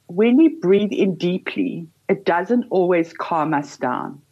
When 0.07 0.37
we 0.37 0.61
breathe 0.61 0.93
in 0.93 1.17
deeply, 1.17 1.89
it 2.09 2.25
doesn't 2.25 2.67
always 2.71 3.13
calm 3.13 3.55
us 3.55 3.77
down. 3.77 4.23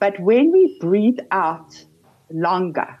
But 0.00 0.18
when 0.18 0.50
we 0.50 0.76
breathe 0.80 1.20
out 1.30 1.84
longer, 2.32 2.98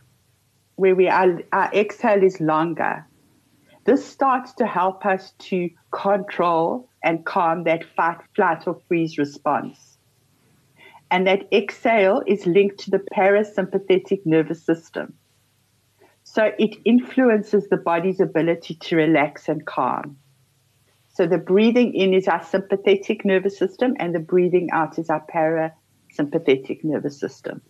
where 0.78 0.94
we 0.94 1.08
our 1.08 1.42
exhale 1.74 2.22
is 2.22 2.40
longer. 2.40 3.04
This 3.84 4.06
starts 4.06 4.52
to 4.54 4.66
help 4.66 5.04
us 5.04 5.32
to 5.50 5.68
control 5.90 6.88
and 7.02 7.24
calm 7.26 7.64
that 7.64 7.84
fight, 7.96 8.18
flight, 8.36 8.66
or 8.66 8.80
freeze 8.86 9.18
response. 9.18 9.98
And 11.10 11.26
that 11.26 11.48
exhale 11.52 12.22
is 12.26 12.46
linked 12.46 12.78
to 12.80 12.90
the 12.90 13.02
parasympathetic 13.12 14.24
nervous 14.24 14.64
system. 14.64 15.14
So 16.22 16.52
it 16.58 16.76
influences 16.84 17.68
the 17.68 17.78
body's 17.78 18.20
ability 18.20 18.74
to 18.74 18.96
relax 18.96 19.48
and 19.48 19.64
calm. 19.66 20.18
So 21.14 21.26
the 21.26 21.38
breathing 21.38 21.94
in 21.94 22.14
is 22.14 22.28
our 22.28 22.44
sympathetic 22.44 23.24
nervous 23.24 23.58
system, 23.58 23.96
and 23.98 24.14
the 24.14 24.20
breathing 24.20 24.68
out 24.70 24.98
is 24.98 25.10
our 25.10 25.24
parasympathetic 25.34 26.84
nervous 26.84 27.18
system. 27.18 27.62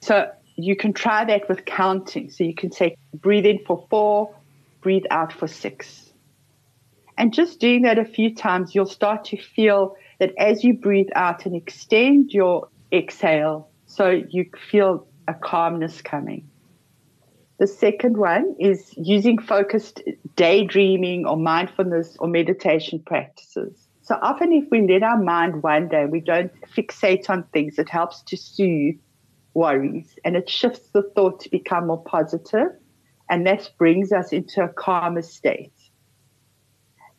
So 0.00 0.30
you 0.64 0.76
can 0.76 0.92
try 0.92 1.24
that 1.24 1.48
with 1.48 1.64
counting. 1.64 2.30
So 2.30 2.44
you 2.44 2.54
can 2.54 2.72
say, 2.72 2.96
breathe 3.14 3.46
in 3.46 3.58
for 3.66 3.86
four, 3.90 4.34
breathe 4.80 5.04
out 5.10 5.32
for 5.32 5.46
six. 5.46 6.12
And 7.18 7.32
just 7.32 7.60
doing 7.60 7.82
that 7.82 7.98
a 7.98 8.04
few 8.04 8.34
times, 8.34 8.74
you'll 8.74 8.86
start 8.86 9.24
to 9.26 9.36
feel 9.36 9.96
that 10.18 10.32
as 10.38 10.64
you 10.64 10.74
breathe 10.74 11.10
out 11.14 11.46
and 11.46 11.54
extend 11.54 12.30
your 12.32 12.68
exhale, 12.92 13.68
so 13.86 14.10
you 14.10 14.46
feel 14.70 15.06
a 15.28 15.34
calmness 15.34 16.00
coming. 16.00 16.48
The 17.58 17.66
second 17.66 18.16
one 18.16 18.56
is 18.58 18.92
using 18.96 19.38
focused 19.38 20.02
daydreaming 20.34 21.26
or 21.26 21.36
mindfulness 21.36 22.16
or 22.18 22.26
meditation 22.26 22.98
practices. 22.98 23.86
So 24.00 24.18
often, 24.20 24.52
if 24.52 24.64
we 24.70 24.84
let 24.86 25.04
our 25.04 25.22
mind 25.22 25.62
wander, 25.62 26.08
we 26.08 26.20
don't 26.20 26.50
fixate 26.76 27.30
on 27.30 27.44
things, 27.52 27.78
it 27.78 27.88
helps 27.88 28.22
to 28.22 28.36
soothe 28.36 28.96
worries 29.54 30.18
and 30.24 30.36
it 30.36 30.48
shifts 30.48 30.88
the 30.92 31.02
thought 31.14 31.40
to 31.40 31.50
become 31.50 31.86
more 31.86 32.02
positive 32.02 32.68
and 33.32 33.46
that 33.46 33.70
brings 33.78 34.12
us 34.12 34.30
into 34.30 34.62
a 34.62 34.68
calmer 34.68 35.22
state. 35.22 35.72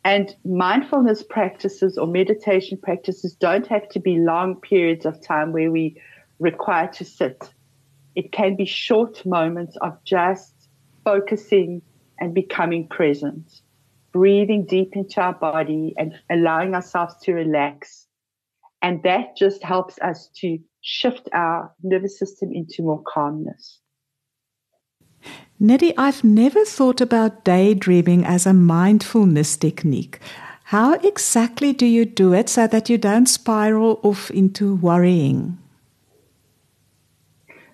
And 0.06 0.36
mindfulness 0.46 1.24
practices 1.24 1.98
or 1.98 2.06
meditation 2.06 2.78
practices 2.78 3.34
don't 3.34 3.66
have 3.66 3.90
to 3.90 4.00
be 4.00 4.20
long 4.20 4.60
periods 4.62 5.08
of 5.08 5.22
time 5.22 5.54
where 5.54 5.72
we 5.72 6.00
require 6.40 6.88
to 6.90 7.04
sit. 7.04 7.52
It 8.16 8.32
can 8.32 8.56
be 8.56 8.66
short 8.66 9.26
moments 9.26 9.76
of 9.78 9.98
just 10.04 10.54
focusing 11.04 11.82
and 12.20 12.34
becoming 12.34 12.88
present, 12.88 13.62
breathing 14.12 14.66
deep 14.66 14.96
into 14.96 15.20
our 15.20 15.34
body 15.34 15.96
and 15.98 16.14
allowing 16.30 16.76
ourselves 16.76 17.16
to 17.24 17.34
relax. 17.34 18.08
And 18.84 19.02
that 19.02 19.36
just 19.36 19.64
helps 19.64 19.98
us 20.00 20.30
to 20.42 20.60
shift 20.84 21.30
our 21.34 21.74
nervous 21.82 22.20
system 22.20 22.52
into 22.54 22.84
more 22.84 23.02
calmness. 23.08 23.80
Nidhi, 25.60 25.94
I've 25.98 26.24
never 26.24 26.66
thought 26.66 27.00
about 27.00 27.46
daydreaming 27.46 28.26
as 28.26 28.46
a 28.46 28.54
mindfulness 28.54 29.56
technique. 29.56 30.20
How 30.66 30.96
exactly 30.96 31.72
do 31.72 31.86
you 31.86 32.04
do 32.06 32.34
it 32.34 32.50
so 32.50 32.68
that 32.68 32.90
you 32.90 32.98
don't 32.98 33.28
spiral 33.28 34.00
off 34.04 34.30
into 34.30 34.76
worrying? 34.76 35.58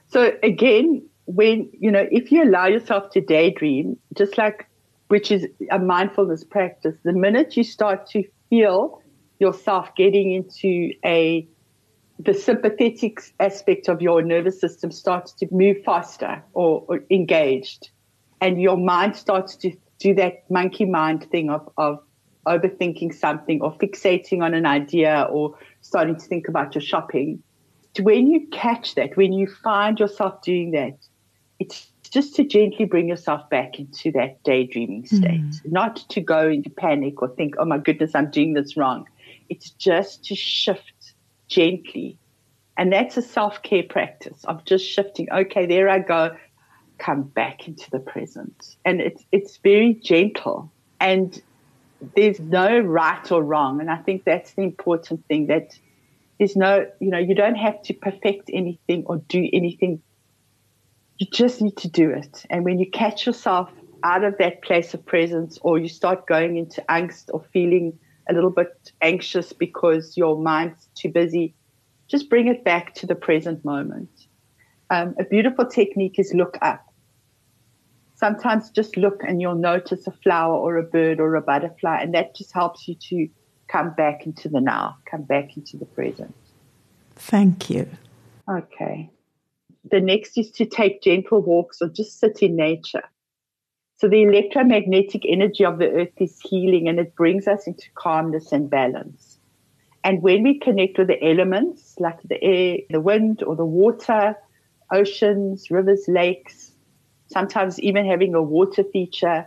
So 0.07 0.33
again, 0.43 1.03
when 1.25 1.69
you 1.73 1.91
know, 1.91 2.07
if 2.11 2.31
you 2.31 2.43
allow 2.43 2.67
yourself 2.67 3.11
to 3.11 3.21
daydream, 3.21 3.97
just 4.15 4.37
like 4.37 4.67
which 5.07 5.31
is 5.31 5.47
a 5.71 5.79
mindfulness 5.79 6.43
practice, 6.43 6.95
the 7.03 7.13
minute 7.13 7.57
you 7.57 7.63
start 7.63 8.07
to 8.11 8.23
feel 8.49 9.01
yourself 9.39 9.95
getting 9.95 10.31
into 10.33 10.91
a 11.03 11.47
the 12.19 12.33
sympathetic 12.33 13.21
aspect 13.39 13.87
of 13.87 14.01
your 14.01 14.21
nervous 14.21 14.59
system 14.59 14.91
starts 14.91 15.31
to 15.31 15.47
move 15.51 15.77
faster 15.85 16.43
or, 16.53 16.83
or, 16.87 17.03
engaged, 17.09 17.89
and 18.41 18.61
your 18.61 18.77
mind 18.77 19.15
starts 19.15 19.55
to 19.55 19.71
do 19.99 20.13
that 20.15 20.49
monkey 20.49 20.85
mind 20.85 21.29
thing 21.31 21.49
of, 21.49 21.69
of 21.77 21.99
overthinking 22.45 23.13
something 23.13 23.61
or 23.61 23.73
fixating 23.77 24.43
on 24.43 24.53
an 24.53 24.65
idea 24.65 25.27
or 25.31 25.57
starting 25.81 26.15
to 26.15 26.25
think 26.25 26.47
about 26.47 26.75
your 26.75 26.81
shopping. 26.81 27.41
When 27.99 28.27
you 28.27 28.47
catch 28.51 28.95
that, 28.95 29.15
when 29.15 29.33
you 29.33 29.47
find 29.47 29.99
yourself 29.99 30.41
doing 30.41 30.71
that, 30.71 30.97
it's 31.59 31.89
just 32.09 32.35
to 32.35 32.43
gently 32.43 32.85
bring 32.85 33.07
yourself 33.07 33.49
back 33.49 33.79
into 33.79 34.11
that 34.13 34.43
daydreaming 34.43 35.05
state, 35.05 35.41
mm. 35.41 35.61
not 35.65 35.97
to 36.09 36.21
go 36.21 36.49
into 36.49 36.69
panic 36.69 37.21
or 37.21 37.29
think, 37.29 37.55
oh 37.59 37.65
my 37.65 37.77
goodness, 37.77 38.15
I'm 38.15 38.31
doing 38.31 38.53
this 38.53 38.75
wrong. 38.75 39.05
It's 39.49 39.69
just 39.71 40.25
to 40.25 40.35
shift 40.35 40.93
gently. 41.49 42.17
And 42.77 42.93
that's 42.93 43.17
a 43.17 43.21
self 43.21 43.61
care 43.61 43.83
practice 43.83 44.45
of 44.45 44.63
just 44.63 44.85
shifting. 44.85 45.27
Okay, 45.31 45.65
there 45.65 45.89
I 45.89 45.99
go. 45.99 46.37
Come 46.97 47.23
back 47.23 47.67
into 47.67 47.89
the 47.91 47.99
present. 47.99 48.77
And 48.85 49.01
it's, 49.01 49.23
it's 49.31 49.57
very 49.57 49.93
gentle 49.93 50.71
and 50.99 51.41
there's 52.15 52.39
no 52.39 52.79
right 52.79 53.31
or 53.31 53.43
wrong. 53.43 53.81
And 53.81 53.89
I 53.89 53.97
think 53.97 54.23
that's 54.23 54.53
the 54.53 54.61
important 54.61 55.25
thing 55.27 55.47
that 55.47 55.77
there's 56.37 56.55
no, 56.55 56.87
you 56.99 57.09
know, 57.09 57.17
you 57.17 57.35
don't 57.35 57.55
have 57.55 57.81
to 57.83 57.93
perfect 57.93 58.49
anything 58.53 59.03
or 59.05 59.17
do 59.17 59.47
anything. 59.51 60.01
You 61.17 61.27
just 61.31 61.61
need 61.61 61.75
to 61.77 61.89
do 61.89 62.11
it. 62.11 62.45
And 62.49 62.63
when 62.63 62.79
you 62.79 62.89
catch 62.89 63.25
yourself 63.25 63.69
out 64.03 64.23
of 64.23 64.37
that 64.37 64.61
place 64.61 64.93
of 64.93 65.05
presence 65.05 65.59
or 65.61 65.77
you 65.77 65.89
start 65.89 66.25
going 66.25 66.55
into 66.55 66.81
angst 66.89 67.25
or 67.33 67.43
feeling 67.51 67.99
a 68.29 68.33
little 68.33 68.51
bit 68.51 68.91
anxious 69.01 69.53
because 69.53 70.15
your 70.15 70.37
mind's 70.37 70.87
too 70.95 71.09
busy, 71.09 71.53
just 72.07 72.29
bring 72.29 72.47
it 72.47 72.63
back 72.63 72.93
to 72.95 73.07
the 73.07 73.15
present 73.15 73.65
moment. 73.65 74.09
Um, 74.89 75.15
a 75.19 75.23
beautiful 75.23 75.65
technique 75.65 76.19
is 76.19 76.33
look 76.33 76.57
up. 76.61 76.85
sometimes 78.19 78.69
just 78.69 78.97
look 78.97 79.21
and 79.25 79.41
you'll 79.41 79.55
notice 79.55 80.05
a 80.05 80.11
flower 80.11 80.53
or 80.53 80.75
a 80.77 80.83
bird 80.83 81.19
or 81.19 81.35
a 81.35 81.41
butterfly, 81.41 82.01
and 82.01 82.13
that 82.13 82.35
just 82.35 82.51
helps 82.51 82.87
you 82.87 82.95
to 82.95 83.29
come 83.69 83.93
back 83.95 84.25
into 84.25 84.49
the 84.49 84.59
now, 84.59 84.97
come 85.09 85.23
back 85.23 85.55
into 85.55 85.77
the 85.77 85.85
present. 85.85 86.35
Thank 87.15 87.69
you. 87.69 87.89
Okay. 88.49 89.09
The 89.89 90.01
next 90.01 90.37
is 90.37 90.51
to 90.51 90.65
take 90.65 91.01
gentle 91.01 91.41
walks 91.41 91.81
or 91.81 91.87
just 91.87 92.19
sit 92.19 92.41
in 92.41 92.55
nature. 92.55 93.03
So 93.99 94.07
the 94.07 94.23
electromagnetic 94.23 95.23
energy 95.27 95.65
of 95.65 95.77
the 95.77 95.89
earth 95.91 96.21
is 96.21 96.39
healing 96.39 96.87
and 96.87 96.99
it 96.99 97.15
brings 97.15 97.49
us 97.49 97.67
into 97.67 97.83
calmness 97.95 98.53
and 98.53 98.69
balance. 98.69 99.37
And 100.05 100.21
when 100.21 100.41
we 100.41 100.57
connect 100.57 100.97
with 100.97 101.07
the 101.07 101.21
elements 101.21 101.95
like 101.99 102.21
the 102.23 102.41
air, 102.41 102.77
the 102.89 103.01
wind, 103.01 103.43
or 103.43 103.57
the 103.57 103.65
water, 103.65 104.37
oceans, 104.93 105.69
rivers, 105.69 106.05
lakes, 106.07 106.71
sometimes 107.27 107.77
even 107.81 108.05
having 108.05 108.35
a 108.35 108.41
water 108.41 108.85
feature, 108.85 109.45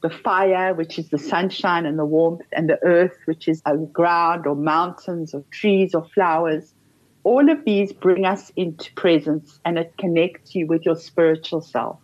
the 0.00 0.08
fire, 0.08 0.72
which 0.72 0.98
is 0.98 1.10
the 1.10 1.18
sunshine 1.18 1.84
and 1.84 1.98
the 1.98 2.06
warmth, 2.06 2.46
and 2.52 2.70
the 2.70 2.82
earth, 2.84 3.18
which 3.26 3.48
is 3.48 3.60
a 3.66 3.76
ground 3.76 4.46
or 4.46 4.56
mountains 4.56 5.34
or 5.34 5.44
trees 5.50 5.94
or 5.94 6.06
flowers. 6.14 6.72
All 7.22 7.50
of 7.50 7.62
these 7.66 7.92
bring 7.92 8.24
us 8.24 8.50
into 8.56 8.90
presence 8.94 9.60
and 9.66 9.78
it 9.78 9.92
connects 9.98 10.54
you 10.54 10.66
with 10.66 10.86
your 10.86 10.96
spiritual 10.96 11.60
self. 11.60 12.00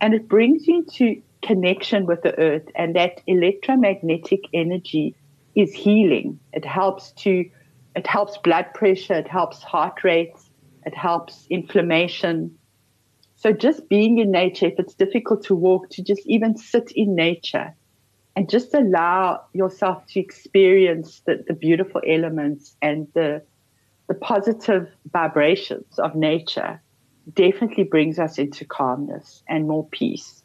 And 0.00 0.14
it 0.14 0.28
brings 0.28 0.66
you 0.66 0.78
into 0.78 1.22
connection 1.42 2.06
with 2.06 2.22
the 2.22 2.38
earth 2.38 2.68
and 2.74 2.94
that 2.96 3.20
electromagnetic 3.26 4.40
energy 4.52 5.14
is 5.54 5.72
healing. 5.74 6.38
It 6.52 6.64
helps 6.64 7.12
to, 7.12 7.48
it 7.96 8.06
helps 8.06 8.38
blood 8.38 8.66
pressure, 8.74 9.14
it 9.14 9.28
helps 9.28 9.62
heart 9.62 10.04
rates, 10.04 10.50
it 10.86 10.94
helps 10.94 11.46
inflammation, 11.50 12.58
so 13.40 13.54
just 13.54 13.88
being 13.88 14.18
in 14.18 14.30
nature, 14.30 14.66
if 14.66 14.78
it's 14.78 14.92
difficult 14.92 15.44
to 15.44 15.54
walk, 15.54 15.88
to 15.92 16.02
just 16.02 16.20
even 16.26 16.58
sit 16.58 16.92
in 16.94 17.14
nature 17.14 17.74
and 18.36 18.50
just 18.50 18.74
allow 18.74 19.40
yourself 19.54 20.04
to 20.08 20.20
experience 20.20 21.22
the, 21.24 21.42
the 21.48 21.54
beautiful 21.54 22.02
elements 22.06 22.76
and 22.82 23.08
the, 23.14 23.40
the 24.08 24.14
positive 24.14 24.88
vibrations 25.10 25.98
of 25.98 26.14
nature 26.14 26.82
definitely 27.34 27.84
brings 27.84 28.18
us 28.18 28.38
into 28.38 28.64
calmness 28.64 29.42
and 29.48 29.68
more 29.68 29.86
peace. 29.88 30.42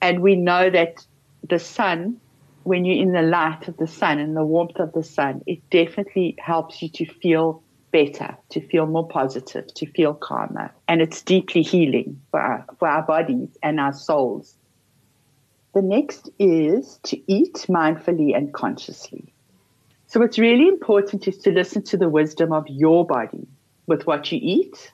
And 0.00 0.22
we 0.22 0.36
know 0.36 0.70
that 0.70 1.04
the 1.48 1.58
sun, 1.58 2.20
when 2.64 2.84
you're 2.84 3.02
in 3.02 3.12
the 3.12 3.22
light 3.22 3.68
of 3.68 3.76
the 3.76 3.86
sun 3.86 4.18
and 4.18 4.36
the 4.36 4.44
warmth 4.44 4.78
of 4.78 4.92
the 4.92 5.02
sun, 5.02 5.42
it 5.46 5.58
definitely 5.70 6.36
helps 6.38 6.82
you 6.82 6.88
to 6.90 7.06
feel 7.06 7.62
better, 7.92 8.36
to 8.50 8.60
feel 8.68 8.86
more 8.86 9.08
positive, 9.08 9.66
to 9.74 9.86
feel 9.86 10.14
calmer. 10.14 10.72
And 10.88 11.00
it's 11.00 11.22
deeply 11.22 11.62
healing 11.62 12.20
for 12.30 12.40
our, 12.40 12.64
for 12.78 12.88
our 12.88 13.02
bodies 13.02 13.48
and 13.62 13.80
our 13.80 13.92
souls. 13.92 14.54
The 15.74 15.82
next 15.82 16.30
is 16.38 16.98
to 17.04 17.32
eat 17.32 17.66
mindfully 17.68 18.36
and 18.36 18.52
consciously. 18.52 19.32
So 20.06 20.18
what's 20.18 20.38
really 20.38 20.66
important 20.66 21.28
is 21.28 21.38
to 21.38 21.52
listen 21.52 21.82
to 21.84 21.96
the 21.96 22.08
wisdom 22.08 22.52
of 22.52 22.64
your 22.68 23.06
body 23.06 23.46
with 23.86 24.06
what 24.06 24.32
you 24.32 24.40
eat 24.42 24.92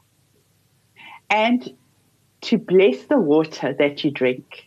and 1.31 1.75
to 2.43 2.59
bless 2.59 3.05
the 3.05 3.19
water 3.19 3.75
that 3.79 4.05
you 4.05 4.11
drink. 4.11 4.67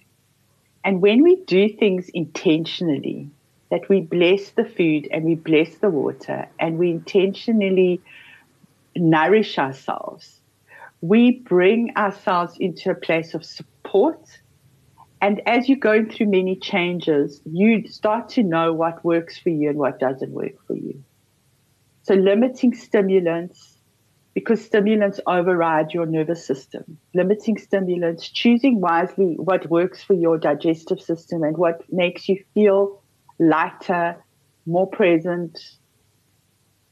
And 0.84 1.02
when 1.02 1.24
we 1.24 1.38
do 1.38 1.70
things 1.70 2.10
intentionally, 2.10 3.30
that 3.70 3.88
we 3.88 4.02
bless 4.02 4.50
the 4.52 4.66
food 4.66 5.08
and 5.12 5.24
we 5.24 5.36
bless 5.36 5.76
the 5.76 5.90
water 5.90 6.48
and 6.60 6.78
we 6.78 6.90
intentionally 6.90 8.02
nourish 8.96 9.58
ourselves. 9.58 10.40
We 11.02 11.40
bring 11.40 11.96
ourselves 11.96 12.58
into 12.60 12.90
a 12.90 12.96
place 12.96 13.34
of 13.34 13.46
support. 13.46 14.20
And 15.22 15.42
as 15.46 15.70
you're 15.70 15.78
going 15.78 16.10
through 16.10 16.28
many 16.28 16.56
changes, 16.56 17.42
you 17.46 17.88
start 17.88 18.30
to 18.30 18.44
know 18.44 18.74
what 18.74 19.06
works 19.06 19.38
for 19.38 19.50
you 19.50 19.70
and 19.70 19.78
what 19.78 20.00
doesn't 20.00 20.32
work 20.32 20.56
for 20.66 20.76
you. 20.76 21.04
So 22.04 22.16
limiting 22.16 22.74
stimulants, 22.74 23.69
because 24.40 24.64
stimulants 24.64 25.20
override 25.28 25.94
your 25.94 26.06
nervous 26.06 26.46
system. 26.46 26.98
Limiting 27.14 27.58
stimulants, 27.58 28.30
choosing 28.30 28.80
wisely 28.80 29.36
what 29.38 29.70
works 29.70 30.02
for 30.02 30.14
your 30.14 30.38
digestive 30.38 31.02
system 31.02 31.44
and 31.44 31.58
what 31.58 31.82
makes 31.92 32.30
you 32.30 32.42
feel 32.54 33.04
lighter, 33.38 34.16
more 34.66 34.88
present, 34.88 35.60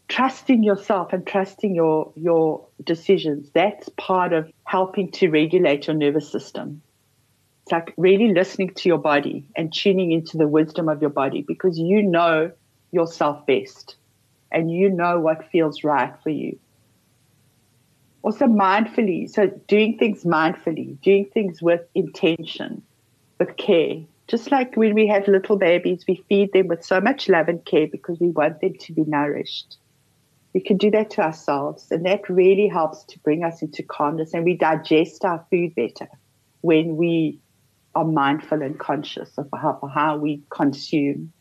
trusting 0.10 0.62
yourself 0.62 1.13
and 1.13 1.25
trusting 1.25 1.73
your 1.73 2.12
your 2.15 2.67
decisions 2.83 3.49
that's 3.53 3.89
part 3.97 4.33
of 4.33 4.49
helping 4.65 5.12
to 5.12 5.29
regulate 5.29 5.88
your 5.88 5.95
nervous 5.95 6.29
system. 6.29 6.81
It's 7.63 7.71
like 7.71 7.93
really 7.97 8.33
listening 8.33 8.73
to 8.75 8.89
your 8.89 8.97
body 8.97 9.45
and 9.55 9.73
tuning 9.73 10.12
into 10.12 10.38
the 10.38 10.47
wisdom 10.47 10.89
of 10.89 11.01
your 11.01 11.12
body 11.12 11.43
because 11.47 11.79
you 11.79 12.01
know 12.03 12.51
yourself 12.91 13.45
best 13.45 13.95
and 14.51 14.69
you 14.69 14.89
know 14.89 15.19
what 15.19 15.49
feels 15.49 15.83
right 15.86 16.13
for 16.23 16.29
you 16.29 16.57
also 18.23 18.45
mindfully 18.45 19.30
so 19.30 19.47
doing 19.67 19.97
things 19.97 20.23
mindfully 20.23 20.99
doing 21.01 21.30
things 21.34 21.62
with 21.62 21.82
intention 21.95 22.82
with 23.39 23.56
care 23.58 23.97
just 24.27 24.51
like 24.51 24.75
when 24.75 24.93
we 24.93 25.08
have 25.08 25.27
little 25.27 25.58
babies 25.58 26.03
we 26.08 26.23
feed 26.27 26.51
them 26.53 26.67
with 26.67 26.84
so 26.84 26.99
much 26.99 27.30
love 27.30 27.47
and 27.47 27.63
care 27.65 27.88
because 27.88 28.19
we 28.19 28.30
want 28.30 28.60
them 28.62 28.73
to 28.80 28.93
be 28.93 29.03
nourished 29.06 29.77
we 30.58 30.63
can 30.63 30.77
do 30.77 30.89
that 30.89 31.12
to 31.12 31.21
ourselves. 31.21 31.86
And 31.91 32.03
that 32.08 32.27
really 32.27 32.67
helps 32.67 33.06
to 33.10 33.19
bring 33.19 33.43
us 33.43 33.62
into 33.62 33.84
calmness 33.84 34.34
and 34.34 34.43
we 34.43 34.58
digest 34.58 35.23
our 35.23 35.45
food 35.51 35.75
better 35.75 36.08
when 36.62 36.95
we 36.95 37.39
are 37.93 38.03
mindful 38.03 38.63
and 38.63 38.80
conscious 38.80 39.30
of 39.38 39.47
how, 39.53 39.80
how 39.93 40.17
we 40.17 40.41
consume. 40.49 41.32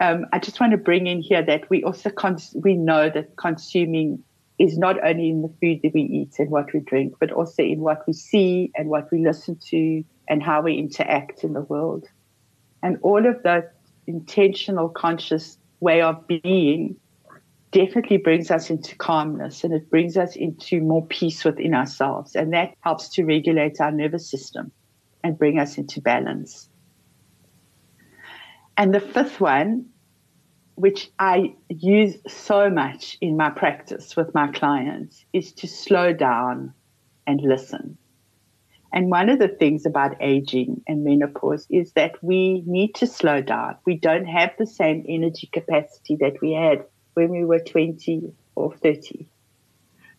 Um, 0.00 0.24
I 0.32 0.38
just 0.38 0.60
want 0.60 0.72
to 0.72 0.78
bring 0.78 1.06
in 1.06 1.20
here 1.20 1.42
that 1.42 1.68
we 1.68 1.84
also 1.84 2.08
cons- 2.08 2.56
we 2.58 2.74
know 2.74 3.10
that 3.10 3.36
consuming 3.36 4.24
is 4.58 4.76
not 4.76 4.96
only 5.04 5.30
in 5.30 5.42
the 5.42 5.54
food 5.60 5.80
that 5.82 5.94
we 5.94 6.02
eat 6.02 6.38
and 6.38 6.50
what 6.50 6.72
we 6.72 6.80
drink, 6.80 7.14
but 7.20 7.30
also 7.30 7.62
in 7.62 7.80
what 7.80 8.06
we 8.06 8.12
see 8.12 8.70
and 8.74 8.88
what 8.88 9.10
we 9.12 9.24
listen 9.24 9.56
to 9.68 10.02
and 10.28 10.42
how 10.42 10.62
we 10.62 10.74
interact 10.74 11.44
in 11.44 11.52
the 11.52 11.62
world. 11.62 12.06
And 12.82 12.98
all 13.02 13.26
of 13.26 13.42
that 13.44 13.74
intentional, 14.06 14.88
conscious 14.88 15.58
way 15.80 16.02
of 16.02 16.26
being 16.26 16.96
definitely 17.70 18.16
brings 18.16 18.50
us 18.50 18.70
into 18.70 18.96
calmness 18.96 19.62
and 19.62 19.74
it 19.74 19.90
brings 19.90 20.16
us 20.16 20.34
into 20.34 20.80
more 20.80 21.06
peace 21.06 21.44
within 21.44 21.74
ourselves. 21.74 22.34
And 22.34 22.52
that 22.52 22.74
helps 22.80 23.08
to 23.10 23.24
regulate 23.24 23.80
our 23.80 23.92
nervous 23.92 24.28
system 24.28 24.72
and 25.22 25.38
bring 25.38 25.58
us 25.58 25.78
into 25.78 26.00
balance. 26.00 26.68
And 28.76 28.94
the 28.94 29.00
fifth 29.00 29.40
one, 29.40 29.86
which 30.78 31.10
I 31.18 31.54
use 31.68 32.16
so 32.28 32.70
much 32.70 33.18
in 33.20 33.36
my 33.36 33.50
practice 33.50 34.16
with 34.16 34.32
my 34.32 34.46
clients, 34.46 35.24
is 35.32 35.52
to 35.54 35.66
slow 35.66 36.12
down 36.12 36.72
and 37.26 37.40
listen. 37.40 37.98
And 38.92 39.10
one 39.10 39.28
of 39.28 39.40
the 39.40 39.48
things 39.48 39.84
about 39.84 40.16
aging 40.20 40.82
and 40.86 41.02
menopause 41.02 41.66
is 41.68 41.92
that 41.92 42.22
we 42.22 42.62
need 42.64 42.94
to 42.94 43.08
slow 43.08 43.42
down. 43.42 43.76
We 43.86 43.96
don't 43.96 44.26
have 44.26 44.52
the 44.56 44.66
same 44.66 45.04
energy 45.08 45.50
capacity 45.52 46.16
that 46.20 46.40
we 46.40 46.52
had 46.52 46.84
when 47.14 47.30
we 47.30 47.44
were 47.44 47.58
20 47.58 48.32
or 48.54 48.72
30. 48.76 49.28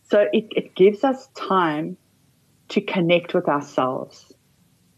So 0.03 0.27
it, 0.33 0.45
it 0.51 0.75
gives 0.75 1.05
us 1.05 1.29
time 1.37 1.95
to 2.69 2.81
connect 2.81 3.33
with 3.33 3.47
ourselves 3.47 4.33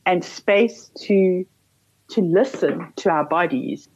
and 0.07 0.25
space 0.25 0.89
to, 1.05 1.45
to 2.09 2.21
listen 2.21 2.91
to 2.95 3.11
our 3.11 3.25
bodies, 3.25 3.87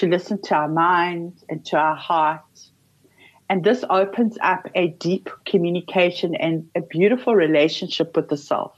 to 0.00 0.06
listen 0.06 0.40
to 0.40 0.54
our 0.54 0.68
mind 0.68 1.34
and 1.50 1.62
to 1.66 1.76
our 1.76 1.94
heart. 1.94 2.40
And 3.50 3.62
this 3.62 3.84
opens 3.90 4.38
up 4.40 4.66
a 4.74 4.88
deep 4.88 5.28
communication 5.44 6.34
and 6.34 6.66
a 6.74 6.80
beautiful 6.80 7.36
relationship 7.36 8.16
with 8.16 8.30
the 8.30 8.38
self. 8.38 8.72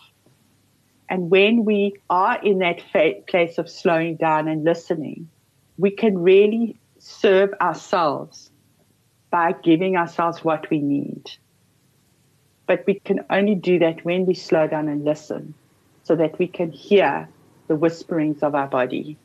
And 1.09 1.31
when 1.31 1.65
we 1.65 1.95
are 2.11 2.43
in 2.43 2.59
that 2.59 2.83
fa- 2.91 3.21
place 3.29 3.59
of 3.59 3.71
slowing 3.71 4.17
down 4.17 4.49
and 4.49 4.65
listening, 4.65 5.29
we 5.79 5.93
can 5.93 6.19
really 6.19 6.81
serve 6.99 7.51
ourselves 7.61 8.51
by 9.31 9.55
giving 9.63 9.97
ourselves 9.97 10.43
what 10.43 10.69
we 10.71 10.81
need. 10.81 11.31
But 12.67 12.83
we 12.85 12.99
can 13.05 13.21
only 13.31 13.55
do 13.55 13.79
that 13.79 14.05
when 14.05 14.27
we 14.27 14.35
slow 14.35 14.67
down 14.67 14.89
and 14.89 15.05
listen 15.05 15.55
so 16.03 16.17
that 16.17 16.41
we 16.41 16.49
can 16.49 16.73
hear 16.73 17.29
the 17.69 17.77
whisperings 17.77 18.43
of 18.43 18.57
our 18.57 18.67
body. 18.67 19.19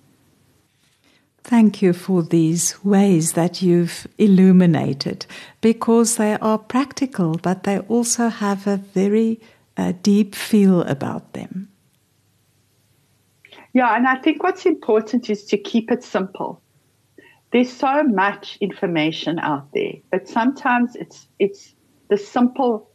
Thank 1.47 1.81
you 1.81 1.93
for 1.93 2.23
these 2.23 2.83
ways 2.83 3.31
that 3.33 3.62
you've 3.62 4.05
illuminated 4.17 5.25
because 5.62 6.17
they 6.17 6.33
are 6.39 6.57
practical, 6.57 7.39
but 7.41 7.63
they 7.63 7.79
also 7.79 8.27
have 8.27 8.67
a 8.67 8.75
very 8.75 9.39
uh, 9.77 9.93
deep 10.03 10.36
feel 10.36 10.81
about 10.81 11.31
them. 11.31 11.69
Yeah, 13.73 13.95
and 13.95 14.05
I 14.07 14.15
think 14.15 14.43
what's 14.43 14.65
important 14.65 15.29
is 15.29 15.45
to 15.45 15.57
keep 15.57 15.89
it 15.89 16.03
simple 16.03 16.62
there's 17.51 17.71
so 17.71 18.03
much 18.03 18.57
information 18.60 19.39
out 19.39 19.71
there, 19.73 19.93
but 20.12 20.27
sometimes 20.27 20.95
it's 20.95 21.27
it's 21.39 21.73
the 22.10 22.17
simple 22.17 22.91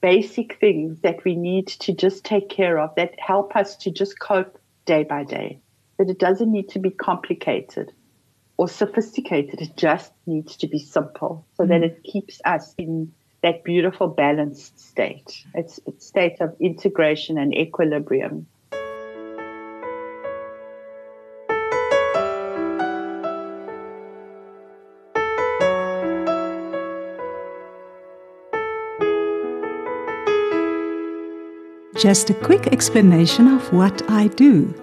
basic 0.00 0.60
things 0.60 1.00
that 1.00 1.24
we 1.24 1.34
need 1.34 1.66
to 1.68 1.92
just 1.94 2.24
take 2.24 2.50
care 2.50 2.78
of 2.78 2.94
that 2.96 3.18
help 3.18 3.56
us 3.56 3.76
to 3.76 3.90
just 3.90 4.18
cope 4.20 4.58
day 4.84 5.04
by 5.04 5.24
day. 5.24 5.60
That 5.98 6.10
it 6.10 6.18
doesn't 6.18 6.50
need 6.50 6.70
to 6.70 6.78
be 6.78 6.90
complicated 6.90 7.92
or 8.56 8.68
sophisticated. 8.68 9.60
It 9.60 9.76
just 9.76 10.12
needs 10.26 10.56
to 10.58 10.66
be 10.66 10.78
simple 10.78 11.46
so 11.56 11.64
mm. 11.64 11.68
that 11.68 11.82
it 11.82 12.02
keeps 12.02 12.40
us 12.44 12.74
in 12.78 13.12
that 13.42 13.62
beautiful 13.62 14.08
balanced 14.08 14.80
state. 14.80 15.44
It's 15.54 15.78
a 15.86 15.92
state 16.00 16.40
of 16.40 16.56
integration 16.60 17.36
and 17.36 17.54
equilibrium. 17.54 18.46
Just 31.96 32.28
a 32.28 32.34
quick 32.34 32.66
explanation 32.68 33.46
of 33.48 33.72
what 33.72 34.10
I 34.10 34.26
do. 34.28 34.74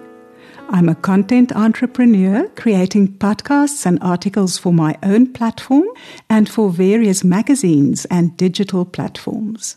I'm 0.74 0.88
a 0.88 0.94
content 0.94 1.52
entrepreneur 1.54 2.48
creating 2.56 3.18
podcasts 3.18 3.84
and 3.84 3.98
articles 4.00 4.56
for 4.56 4.72
my 4.72 4.96
own 5.02 5.30
platform 5.34 5.86
and 6.30 6.48
for 6.48 6.70
various 6.70 7.22
magazines 7.22 8.06
and 8.06 8.34
digital 8.38 8.86
platforms. 8.86 9.76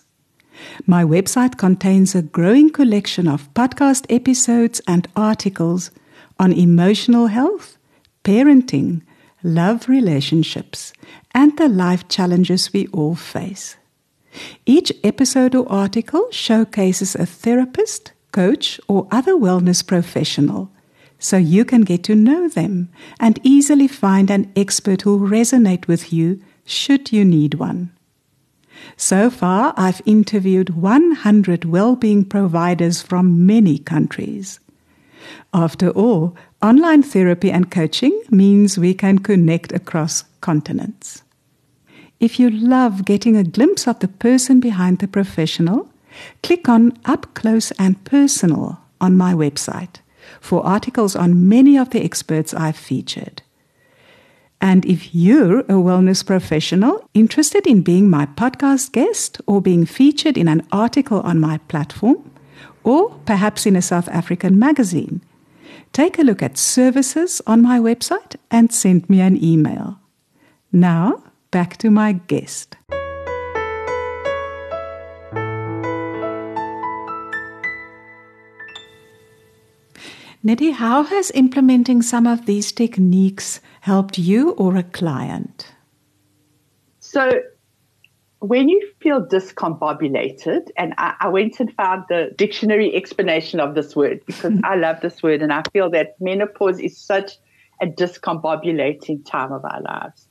My 0.88 1.04
website 1.04 1.58
contains 1.58 2.16
a 2.16 2.22
growing 2.22 2.70
collection 2.70 3.28
of 3.28 3.54
podcast 3.54 4.06
episodes 4.10 4.80
and 4.88 5.06
articles 5.18 5.92
on 6.40 6.54
emotional 6.54 7.28
health, 7.28 7.78
parenting, 8.24 9.02
love 9.44 9.90
relationships, 9.90 10.94
and 11.34 11.58
the 11.58 11.68
life 11.68 12.08
challenges 12.08 12.72
we 12.72 12.88
all 12.94 13.16
face. 13.16 13.76
Each 14.66 14.94
episode 15.04 15.56
or 15.56 15.70
article 15.70 16.30
showcases 16.32 17.16
a 17.16 17.26
therapist, 17.26 18.14
coach, 18.32 18.80
or 18.88 19.10
other 19.12 19.34
wellness 19.34 19.86
professional 19.86 20.72
so 21.26 21.38
you 21.38 21.66
can 21.66 21.82
get 21.82 22.04
to 22.04 22.14
know 22.14 22.48
them 22.48 22.88
and 23.20 23.40
easily 23.42 23.88
find 23.88 24.30
an 24.30 24.52
expert 24.56 25.02
who'll 25.02 25.28
resonate 25.28 25.88
with 25.88 26.14
you 26.14 26.40
should 26.66 27.12
you 27.12 27.26
need 27.26 27.56
one. 27.56 27.92
So 28.96 29.32
far, 29.32 29.74
I've 29.76 30.04
interviewed 30.06 30.70
100 30.70 31.66
well-being 31.66 32.26
providers 32.26 33.02
from 33.02 33.44
many 33.48 33.80
countries. 33.80 34.60
After 35.52 35.90
all, 35.90 36.36
online 36.62 37.02
therapy 37.02 37.52
and 37.52 37.72
coaching 37.72 38.22
means 38.30 38.78
we 38.78 38.94
can 38.94 39.18
connect 39.18 39.72
across 39.72 40.26
continents. 40.42 41.24
If 42.20 42.40
you 42.40 42.52
love 42.52 43.04
getting 43.04 43.36
a 43.36 43.44
glimpse 43.44 43.88
of 43.88 44.00
the 44.00 44.08
person 44.08 44.60
behind 44.60 45.00
the 45.00 45.08
professional, 45.08 45.90
click 46.44 46.70
on 46.70 46.94
Up 47.06 47.34
Close 47.34 47.72
and 47.80 48.04
Personal 48.06 48.80
on 49.02 49.18
my 49.18 49.34
website 49.34 49.98
for 50.46 50.64
articles 50.64 51.16
on 51.16 51.50
many 51.50 51.76
of 51.76 51.90
the 51.90 52.04
experts 52.04 52.54
I've 52.54 52.78
featured. 52.78 53.42
And 54.62 54.86
if 54.86 55.14
you're 55.14 55.62
a 55.62 55.82
wellness 55.88 56.24
professional 56.24 57.10
interested 57.14 57.66
in 57.66 57.82
being 57.82 58.10
my 58.10 58.28
podcast 58.28 58.92
guest 58.92 59.42
or 59.48 59.60
being 59.60 59.86
featured 59.86 60.38
in 60.38 60.48
an 60.48 60.62
article 60.72 61.20
on 61.22 61.40
my 61.40 61.58
platform, 61.68 62.32
or 62.84 63.10
perhaps 63.26 63.66
in 63.66 63.76
a 63.76 63.82
South 63.82 64.08
African 64.10 64.58
magazine, 64.60 65.22
take 65.94 66.20
a 66.20 66.24
look 66.24 66.44
at 66.44 66.58
services 66.58 67.42
on 67.48 67.64
my 67.64 67.80
website 67.80 68.36
and 68.52 68.72
send 68.72 69.10
me 69.10 69.22
an 69.22 69.44
email. 69.44 70.00
Now, 70.72 71.24
back 71.50 71.78
to 71.78 71.90
my 71.90 72.14
guest. 72.14 72.78
Nidhi, 80.46 80.74
how 80.74 81.02
has 81.02 81.32
implementing 81.32 82.04
some 82.04 82.28
of 82.28 82.46
these 82.46 82.72
techniques 82.72 83.62
helped 83.82 84.20
you 84.20 84.52
or 84.52 84.76
a 84.76 84.84
client? 84.84 85.74
So, 87.00 87.32
when 88.42 88.70
you 88.70 88.88
feel 89.00 89.26
discombobulated, 89.26 90.70
and 90.78 90.94
I, 91.00 91.16
I, 91.20 91.28
went 91.30 91.60
and 91.60 91.74
found 91.74 92.04
the 92.10 92.30
dictionary 92.38 92.94
explanation 92.96 93.60
of 93.60 93.74
this 93.74 93.96
word 93.96 94.20
because 94.28 94.54
I 94.64 94.76
love 94.76 95.02
this 95.02 95.24
word, 95.24 95.42
and 95.42 95.52
I 95.52 95.64
feel 95.74 95.90
that 95.90 96.16
menopause 96.20 96.80
is 96.80 96.96
such 96.96 97.40
a 97.82 97.88
discombobulating 97.88 99.26
time 99.26 99.52
of 99.52 99.66
our 99.66 99.82
lives. 99.82 100.28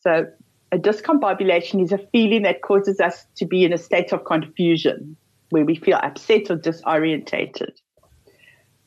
So, 0.00 0.26
a 0.72 0.78
discombobulation 0.78 1.80
is 1.80 1.92
a 1.92 1.98
feeling 1.98 2.42
that 2.42 2.62
causes 2.62 2.98
us 2.98 3.24
to 3.36 3.46
be 3.46 3.64
in 3.64 3.72
a 3.72 3.78
state 3.78 4.12
of 4.12 4.24
confusion 4.24 5.16
where 5.50 5.64
we 5.64 5.76
feel 5.76 6.00
upset 6.02 6.50
or 6.50 6.56
disorientated. 6.56 7.76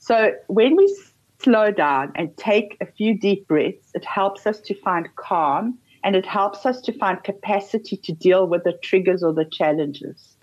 So 0.10 0.34
when 0.48 0.76
we 0.76 0.91
slow 1.38 1.69
down 1.69 2.13
and 2.15 2.36
take 2.36 2.78
a 2.82 2.88
few 2.88 3.15
deep 3.15 3.48
breaths, 3.48 3.91
it 3.93 4.04
helps 4.04 4.48
us 4.48 4.60
to 4.62 4.74
find 4.74 5.08
calm 5.17 5.78
and 6.04 6.15
it 6.15 6.26
helps 6.26 6.65
us 6.65 6.82
to 6.82 6.93
find 6.98 7.24
capacity 7.24 7.95
to 7.98 8.12
deal 8.12 8.48
with 8.48 8.63
the 8.63 8.74
triggers 8.82 9.22
or 9.22 9.34
the 9.34 9.45
challenges. 9.45 10.36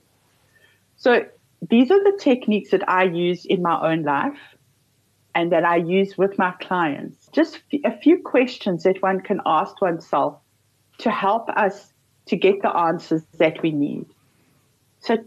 So 0.99 1.27
these 1.69 1.91
are 1.91 2.05
the 2.05 2.17
techniques 2.17 2.71
that 2.71 2.89
I 2.89 3.07
use 3.07 3.45
in 3.45 3.61
my 3.61 3.91
own 3.91 4.05
life 4.05 4.39
and 5.35 5.51
that 5.51 5.65
I 5.65 5.79
use 5.79 6.17
with 6.17 6.39
my 6.39 6.53
clients. 6.61 7.27
Just 7.33 7.59
a 7.85 7.99
few 7.99 8.23
questions 8.23 8.85
that 8.85 9.03
one 9.03 9.21
can 9.21 9.41
ask 9.47 9.83
oneself 9.83 10.39
to 10.99 11.11
help 11.11 11.49
us 11.49 11.93
to 12.27 12.37
get 12.37 12.63
the 12.63 12.71
answers 12.71 13.25
that 13.39 13.61
we 13.65 13.73
need. 13.73 14.07
So 15.01 15.19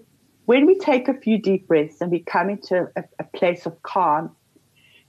when 0.50 0.66
we 0.66 0.76
take 0.80 1.08
a 1.08 1.14
few 1.14 1.38
deep 1.38 1.68
breaths 1.68 2.02
and 2.02 2.10
we 2.10 2.22
come 2.22 2.50
into 2.50 2.88
a, 2.96 3.04
a 3.20 3.24
place 3.38 3.68
of 3.68 3.84
calm, 3.84 4.36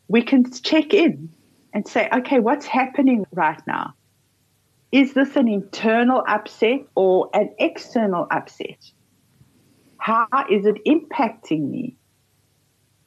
we 0.06 0.20
can 0.20 0.44
check 0.52 0.92
in 0.92 1.30
and 1.72 1.88
say, 1.88 2.10
okay, 2.12 2.40
what's 2.40 2.66
happening 2.66 3.24
right 3.32 3.62
now? 3.66 3.94
Is 4.92 5.14
this 5.14 5.36
an 5.36 5.48
internal 5.48 6.22
upset 6.28 6.80
or 6.94 7.30
an 7.32 7.54
external 7.58 8.26
upset? 8.30 8.84
How 9.96 10.26
is 10.50 10.66
it 10.66 10.76
impacting 10.86 11.70
me? 11.70 11.96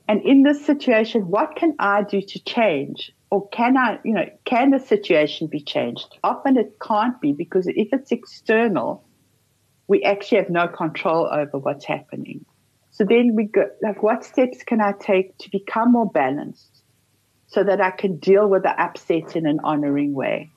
And 0.07 0.19
in 0.23 0.41
this 0.41 0.65
situation, 0.65 1.27
what 1.27 1.55
can 1.55 1.75
I 1.77 2.01
do 2.01 2.19
to 2.19 2.43
change? 2.45 3.11
or 3.29 3.47
can 3.49 3.77
I, 3.77 3.99
you 4.05 4.13
know, 4.13 4.25
can 4.45 4.69
the 4.69 4.79
situation 4.79 5.47
be 5.47 5.59
changed? 5.59 6.19
Often 6.23 6.57
it 6.57 6.77
can't 6.79 7.19
be 7.19 7.31
because 7.31 7.65
if 7.67 7.89
it's 7.91 8.11
external, 8.11 9.03
we 9.87 10.03
actually 10.03 10.39
have 10.39 10.49
no 10.49 10.67
control 10.67 11.29
over 11.31 11.57
what's 11.57 11.85
happening. 11.85 12.45
So 12.91 13.03
then 13.03 13.35
we 13.35 13.45
go, 13.45 13.65
like, 13.81 14.03
what 14.03 14.23
steps 14.23 14.63
can 14.63 14.79
I 14.79 14.93
take 14.93 15.37
to 15.39 15.49
become 15.49 15.93
more 15.93 16.09
balanced 16.09 16.83
so 17.47 17.63
that 17.63 17.81
I 17.81 17.91
can 17.91 18.17
deal 18.17 18.47
with 18.47 18.63
the 18.63 18.79
upset 18.79 19.35
in 19.35 19.45
an 19.45 19.59
honoring 19.63 20.13
way? 20.13 20.51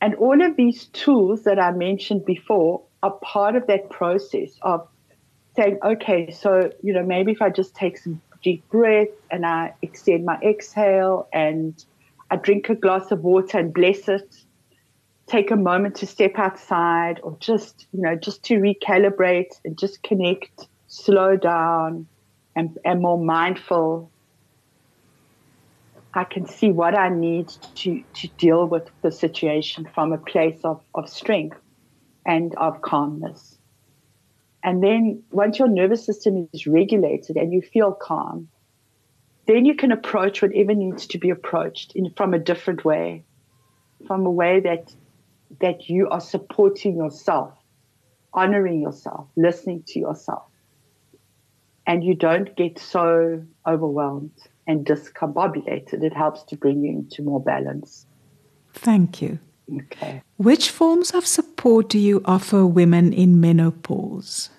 And 0.00 0.14
all 0.16 0.44
of 0.44 0.56
these 0.56 0.84
tools 0.86 1.44
that 1.44 1.58
I 1.58 1.70
mentioned 1.72 2.26
before 2.26 2.82
are 3.02 3.12
part 3.22 3.56
of 3.56 3.66
that 3.68 3.88
process 3.88 4.50
of 4.62 4.86
saying, 5.56 5.78
okay, 5.82 6.30
so, 6.30 6.70
you 6.82 6.92
know, 6.92 7.02
maybe 7.02 7.32
if 7.32 7.40
I 7.40 7.48
just 7.48 7.74
take 7.74 7.96
some 7.96 8.20
deep 8.42 8.68
breath 8.68 9.08
and 9.30 9.46
I 9.46 9.72
extend 9.80 10.26
my 10.26 10.38
exhale 10.42 11.28
and 11.32 11.82
I 12.30 12.36
drink 12.36 12.68
a 12.68 12.74
glass 12.74 13.10
of 13.10 13.24
water 13.24 13.58
and 13.58 13.72
bless 13.72 14.08
it. 14.08 14.36
Take 15.26 15.50
a 15.50 15.56
moment 15.56 15.96
to 15.96 16.06
step 16.06 16.32
outside 16.36 17.20
or 17.22 17.36
just, 17.40 17.86
you 17.92 18.00
know, 18.00 18.14
just 18.14 18.44
to 18.44 18.58
recalibrate 18.58 19.60
and 19.64 19.76
just 19.76 20.02
connect, 20.02 20.68
slow 20.86 21.36
down 21.36 22.06
and, 22.54 22.78
and 22.84 23.02
more 23.02 23.18
mindful. 23.18 24.10
I 26.14 26.24
can 26.24 26.46
see 26.46 26.70
what 26.70 26.96
I 26.96 27.08
need 27.08 27.48
to, 27.76 28.02
to 28.14 28.28
deal 28.38 28.66
with 28.66 28.88
the 29.02 29.10
situation 29.10 29.88
from 29.94 30.12
a 30.12 30.18
place 30.18 30.60
of, 30.64 30.80
of 30.94 31.08
strength 31.08 31.58
and 32.24 32.54
of 32.54 32.80
calmness. 32.80 33.58
And 34.62 34.82
then 34.82 35.22
once 35.30 35.58
your 35.58 35.68
nervous 35.68 36.04
system 36.04 36.48
is 36.52 36.66
regulated 36.66 37.36
and 37.36 37.52
you 37.52 37.62
feel 37.62 37.92
calm, 37.92 38.48
then 39.46 39.64
you 39.64 39.76
can 39.76 39.92
approach 39.92 40.42
whatever 40.42 40.74
needs 40.74 41.06
to 41.08 41.18
be 41.18 41.30
approached 41.30 41.92
in, 41.94 42.10
from 42.16 42.34
a 42.34 42.38
different 42.38 42.84
way, 42.84 43.24
from 44.06 44.26
a 44.26 44.30
way 44.30 44.60
that 44.60 44.92
that 45.60 45.88
you 45.88 46.08
are 46.08 46.20
supporting 46.20 46.96
yourself, 46.96 47.54
honoring 48.32 48.80
yourself, 48.80 49.28
listening 49.36 49.82
to 49.88 49.98
yourself. 49.98 50.44
And 51.86 52.02
you 52.02 52.14
don't 52.14 52.54
get 52.56 52.78
so 52.78 53.42
overwhelmed 53.66 54.32
and 54.66 54.84
discombobulated. 54.84 56.02
It 56.02 56.12
helps 56.12 56.42
to 56.44 56.56
bring 56.56 56.82
you 56.82 56.90
into 56.90 57.22
more 57.22 57.40
balance. 57.40 58.06
Thank 58.74 59.22
you. 59.22 59.38
Okay. 59.74 60.22
Which 60.36 60.70
forms 60.70 61.12
of 61.12 61.26
support 61.26 61.88
do 61.88 61.98
you 61.98 62.22
offer 62.24 62.66
women 62.66 63.12
in 63.12 63.40
menopause? 63.40 64.50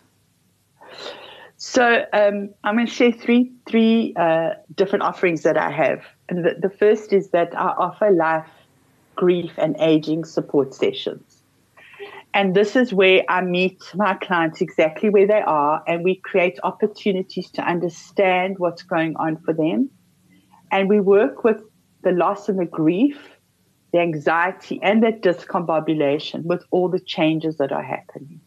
So 1.57 2.05
um, 2.13 2.49
I'm 2.63 2.75
going 2.75 2.87
to 2.87 2.93
share 2.93 3.11
three 3.11 3.51
three 3.67 4.13
uh, 4.15 4.51
different 4.75 5.03
offerings 5.03 5.41
that 5.43 5.57
I 5.57 5.71
have, 5.71 6.03
and 6.29 6.45
the, 6.45 6.55
the 6.61 6.69
first 6.69 7.11
is 7.11 7.31
that 7.31 7.57
I 7.57 7.69
offer 7.69 8.11
life, 8.11 8.47
grief, 9.17 9.51
and 9.57 9.75
aging 9.79 10.23
support 10.23 10.73
sessions. 10.73 11.43
And 12.33 12.55
this 12.55 12.75
is 12.75 12.93
where 12.93 13.23
I 13.27 13.41
meet 13.41 13.81
my 13.95 14.13
clients 14.13 14.61
exactly 14.61 15.09
where 15.09 15.27
they 15.27 15.41
are, 15.41 15.83
and 15.87 16.03
we 16.03 16.15
create 16.15 16.59
opportunities 16.63 17.49
to 17.51 17.61
understand 17.61 18.59
what's 18.59 18.83
going 18.83 19.15
on 19.17 19.37
for 19.37 19.53
them. 19.53 19.89
And 20.71 20.87
we 20.87 20.99
work 20.99 21.43
with 21.43 21.61
the 22.03 22.11
loss 22.11 22.47
and 22.47 22.59
the 22.59 22.65
grief, 22.65 23.17
the 23.91 23.99
anxiety, 23.99 24.79
and 24.83 25.01
the 25.01 25.11
discombobulation 25.11 26.43
with 26.43 26.63
all 26.71 26.89
the 26.89 26.99
changes 26.99 27.57
that 27.57 27.71
are 27.71 27.83
happening. 27.83 28.39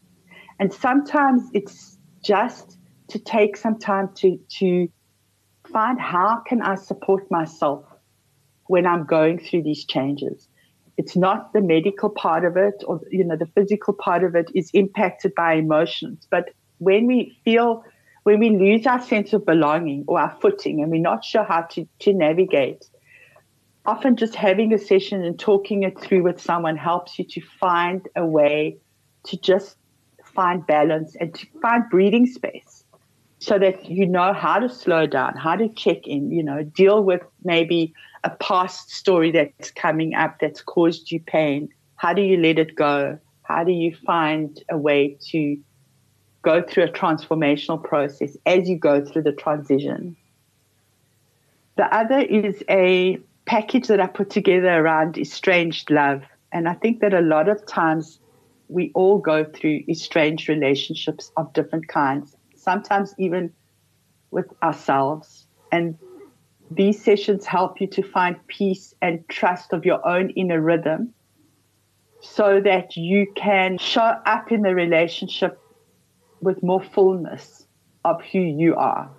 And 0.59 0.73
sometimes 0.73 1.43
it's 1.53 1.97
just 2.23 2.77
to 3.09 3.19
take 3.19 3.57
some 3.57 3.77
time 3.77 4.09
to, 4.15 4.39
to 4.59 4.87
find 5.71 5.99
how 5.99 6.41
can 6.47 6.61
I 6.61 6.75
support 6.75 7.29
myself 7.29 7.83
when 8.67 8.85
I'm 8.85 9.05
going 9.05 9.39
through 9.39 9.63
these 9.63 9.83
changes. 9.83 10.47
It's 11.01 11.15
not 11.15 11.51
the 11.51 11.61
medical 11.61 12.11
part 12.11 12.45
of 12.45 12.57
it 12.57 12.83
or, 12.85 13.01
you 13.09 13.23
know, 13.23 13.35
the 13.35 13.47
physical 13.47 13.91
part 13.91 14.23
of 14.23 14.35
it 14.35 14.51
is 14.53 14.69
impacted 14.71 15.33
by 15.33 15.53
emotions. 15.53 16.27
But 16.29 16.51
when 16.77 17.07
we 17.07 17.35
feel, 17.43 17.83
when 18.21 18.39
we 18.39 18.51
lose 18.51 18.85
our 18.85 19.01
sense 19.01 19.33
of 19.33 19.43
belonging 19.43 20.03
or 20.07 20.19
our 20.19 20.37
footing 20.39 20.79
and 20.79 20.91
we're 20.91 21.01
not 21.01 21.25
sure 21.25 21.43
how 21.43 21.61
to, 21.71 21.87
to 22.01 22.13
navigate, 22.13 22.87
often 23.83 24.15
just 24.15 24.35
having 24.35 24.75
a 24.75 24.77
session 24.77 25.23
and 25.23 25.39
talking 25.39 25.81
it 25.81 25.99
through 25.99 26.21
with 26.21 26.39
someone 26.39 26.77
helps 26.77 27.17
you 27.17 27.25
to 27.25 27.41
find 27.59 28.07
a 28.15 28.23
way 28.23 28.77
to 29.23 29.37
just 29.37 29.77
find 30.23 30.67
balance 30.67 31.15
and 31.19 31.33
to 31.33 31.47
find 31.63 31.89
breathing 31.89 32.27
space 32.27 32.83
so 33.39 33.57
that 33.57 33.89
you 33.89 34.05
know 34.05 34.33
how 34.33 34.59
to 34.59 34.69
slow 34.69 35.07
down, 35.07 35.35
how 35.35 35.55
to 35.55 35.67
check 35.69 36.05
in, 36.05 36.29
you 36.29 36.43
know, 36.43 36.61
deal 36.61 37.03
with 37.03 37.23
maybe 37.43 37.91
a 38.23 38.29
past 38.29 38.91
story 38.91 39.31
that's 39.31 39.71
coming 39.71 40.13
up 40.13 40.39
that's 40.39 40.61
caused 40.61 41.11
you 41.11 41.19
pain. 41.19 41.69
How 41.95 42.13
do 42.13 42.21
you 42.21 42.37
let 42.37 42.59
it 42.59 42.75
go? 42.75 43.19
How 43.43 43.63
do 43.63 43.71
you 43.71 43.95
find 44.05 44.63
a 44.69 44.77
way 44.77 45.17
to 45.29 45.57
go 46.41 46.61
through 46.61 46.83
a 46.85 46.91
transformational 46.91 47.83
process 47.83 48.37
as 48.45 48.69
you 48.69 48.77
go 48.77 49.03
through 49.03 49.23
the 49.23 49.31
transition? 49.31 50.15
The 51.77 51.93
other 51.95 52.19
is 52.19 52.63
a 52.69 53.19
package 53.45 53.87
that 53.87 53.99
I 53.99 54.07
put 54.07 54.29
together 54.29 54.69
around 54.69 55.17
estranged 55.17 55.89
love. 55.89 56.23
And 56.51 56.67
I 56.67 56.73
think 56.73 56.99
that 57.01 57.13
a 57.13 57.21
lot 57.21 57.49
of 57.49 57.65
times 57.65 58.19
we 58.67 58.91
all 58.93 59.17
go 59.17 59.43
through 59.43 59.83
estranged 59.89 60.47
relationships 60.47 61.31
of 61.37 61.51
different 61.53 61.87
kinds, 61.87 62.35
sometimes 62.55 63.13
even 63.17 63.51
with 64.31 64.45
ourselves. 64.63 65.47
And 65.71 65.97
these 66.71 67.03
sessions 67.03 67.45
help 67.45 67.81
you 67.81 67.87
to 67.87 68.01
find 68.01 68.35
peace 68.47 68.93
and 69.01 69.27
trust 69.27 69.73
of 69.73 69.85
your 69.85 70.05
own 70.07 70.29
inner 70.31 70.61
rhythm 70.61 71.13
so 72.21 72.61
that 72.61 72.95
you 72.95 73.27
can 73.35 73.77
show 73.77 74.15
up 74.25 74.51
in 74.51 74.61
the 74.61 74.73
relationship 74.73 75.59
with 76.39 76.63
more 76.63 76.81
fullness 76.81 77.67
of 78.05 78.21
who 78.23 78.39
you 78.39 78.75
are. 78.75 79.11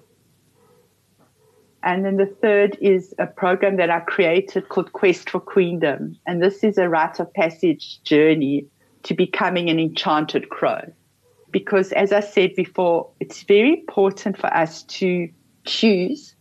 And 1.83 2.05
then 2.05 2.17
the 2.17 2.27
third 2.27 2.79
is 2.81 3.15
a 3.19 3.27
program 3.27 3.77
that 3.77 3.91
I 3.91 4.01
created 4.01 4.69
called 4.69 4.93
Quest 4.93 5.29
for 5.29 5.41
Queendom. 5.41 6.17
And 6.27 6.41
this 6.41 6.65
is 6.65 6.79
a 6.79 6.89
rite 6.89 7.21
of 7.21 7.33
passage 7.35 8.03
journey 8.05 8.67
to 9.03 9.15
becoming 9.15 9.69
an 9.69 9.79
enchanted 9.79 10.49
crow. 10.49 10.81
Because 11.51 11.93
as 11.93 12.13
I 12.13 12.21
said 12.21 12.55
before, 12.55 13.11
it's 13.21 13.43
very 13.43 13.81
important 13.81 14.39
for 14.39 14.47
us 14.47 14.85
to 14.85 15.29
choose 15.65 16.35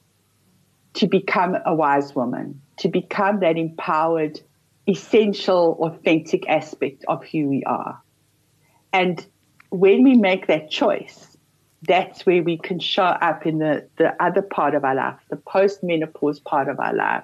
to 0.93 1.07
become 1.07 1.57
a 1.65 1.73
wise 1.73 2.15
woman, 2.15 2.61
to 2.77 2.89
become 2.89 3.39
that 3.39 3.57
empowered, 3.57 4.39
essential, 4.87 5.77
authentic 5.81 6.47
aspect 6.49 7.05
of 7.07 7.23
who 7.25 7.47
we 7.47 7.63
are. 7.63 8.01
And 8.93 9.25
when 9.69 10.03
we 10.03 10.15
make 10.15 10.47
that 10.47 10.69
choice, 10.69 11.37
that's 11.87 12.25
where 12.25 12.43
we 12.43 12.57
can 12.57 12.79
show 12.79 13.03
up 13.03 13.45
in 13.45 13.59
the, 13.59 13.87
the 13.97 14.21
other 14.21 14.41
part 14.41 14.75
of 14.75 14.83
our 14.83 14.95
life, 14.95 15.19
the 15.29 15.37
post 15.37 15.83
menopause 15.83 16.39
part 16.39 16.67
of 16.67 16.79
our 16.79 16.93
life, 16.93 17.23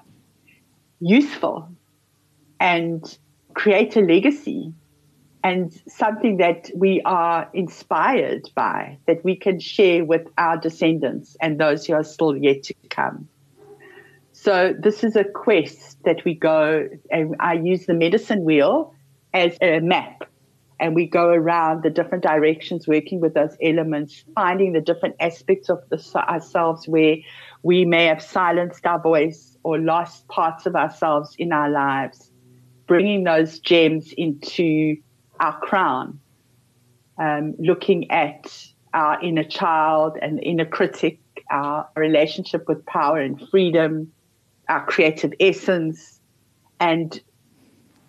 useful 1.00 1.70
and 2.60 3.18
create 3.54 3.96
a 3.96 4.02
legacy 4.02 4.74
and 5.44 5.80
something 5.88 6.38
that 6.38 6.72
we 6.76 7.02
are 7.06 7.50
inspired 7.54 8.50
by 8.56 8.98
that 9.06 9.24
we 9.24 9.36
can 9.36 9.60
share 9.60 10.04
with 10.04 10.28
our 10.38 10.58
descendants 10.58 11.38
and 11.40 11.60
those 11.60 11.86
who 11.86 11.94
are 11.94 12.04
still 12.04 12.36
yet 12.36 12.64
to 12.64 12.74
come. 12.90 13.28
So 14.48 14.74
this 14.80 15.04
is 15.04 15.18
a 15.18 15.26
quest 15.26 16.02
that 16.06 16.24
we 16.24 16.34
go 16.34 16.88
and 17.12 17.36
I 17.38 17.56
use 17.56 17.86
the 17.86 17.94
medicine 17.94 18.46
wheel 18.46 18.96
as 19.34 19.58
a 19.62 19.82
map. 19.82 20.24
And 20.80 20.96
we 20.96 21.06
go 21.06 21.32
around 21.32 21.84
the 21.84 21.90
different 21.90 22.24
directions 22.24 22.88
working 22.88 23.20
with 23.20 23.34
those 23.34 23.58
elements, 23.62 24.24
finding 24.36 24.72
the 24.72 24.80
different 24.80 25.18
aspects 25.20 25.70
of 25.70 25.80
the, 25.90 26.02
ourselves 26.16 26.88
where 26.88 27.18
we 27.64 27.84
may 27.84 28.06
have 28.06 28.24
silenced 28.24 28.86
our 28.86 29.02
voice 29.02 29.58
or 29.64 29.80
lost 29.80 30.26
parts 30.30 30.66
of 30.66 30.78
ourselves 30.78 31.36
in 31.38 31.52
our 31.52 31.70
lives, 31.70 32.32
bringing 32.88 33.26
those 33.26 33.60
gems 33.60 34.14
into 34.18 34.96
our 35.42 35.60
crown, 35.60 36.22
um, 37.18 37.54
looking 37.60 38.10
at 38.12 38.66
our 38.94 39.22
inner 39.22 39.44
child 39.44 40.18
and 40.22 40.42
inner 40.42 40.64
critic, 40.64 41.20
our 41.52 41.90
relationship 41.98 42.64
with 42.70 42.86
power 42.86 43.20
and 43.20 43.46
freedom, 43.50 44.10
our 44.70 44.86
creative 44.86 45.34
essence, 45.40 46.20
and 46.80 47.22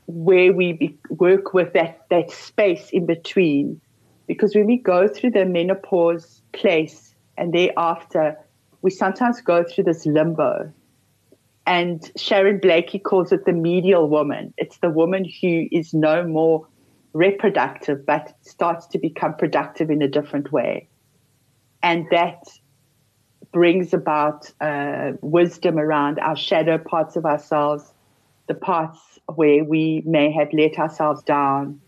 where 0.06 0.52
we 0.52 0.72
be, 0.72 0.98
work 1.10 1.54
with 1.54 1.72
that, 1.74 2.06
that 2.10 2.30
space 2.30 2.90
in 2.90 3.06
between. 3.06 3.80
Because 4.26 4.54
when 4.54 4.66
we 4.66 4.78
go 4.78 5.08
through 5.08 5.30
the 5.30 5.44
menopause 5.44 6.42
place 6.52 7.14
and 7.36 7.52
thereafter, 7.52 8.36
we 8.82 8.90
sometimes 8.90 9.40
go 9.40 9.64
through 9.64 9.84
this 9.84 10.06
limbo. 10.06 10.72
And 11.66 12.10
Sharon 12.16 12.60
Blackie 12.60 13.02
calls 13.02 13.32
it 13.32 13.44
the 13.44 13.52
medial 13.52 14.08
woman. 14.08 14.54
It's 14.56 14.78
the 14.78 14.90
woman 14.90 15.26
who 15.40 15.66
is 15.70 15.92
no 15.92 16.26
more 16.26 16.66
reproductive, 17.12 18.06
but 18.06 18.34
starts 18.40 18.86
to 18.88 18.98
become 18.98 19.34
productive 19.34 19.90
in 19.90 20.00
a 20.00 20.08
different 20.08 20.52
way. 20.52 20.88
And 21.82 22.06
that 22.10 22.42
brings 23.52 23.94
about 23.94 24.50
uh, 24.60 25.12
wisdom 25.20 25.78
around 25.78 26.18
our 26.18 26.36
shadow 26.36 26.78
parts 26.78 27.16
of 27.16 27.24
ourselves, 27.24 27.92
the 28.46 28.54
parts 28.54 28.98
where 29.34 29.64
we 29.64 30.02
may 30.04 30.30
have 30.30 30.48
let 30.52 30.78
ourselves 30.78 31.22
down 31.22 31.80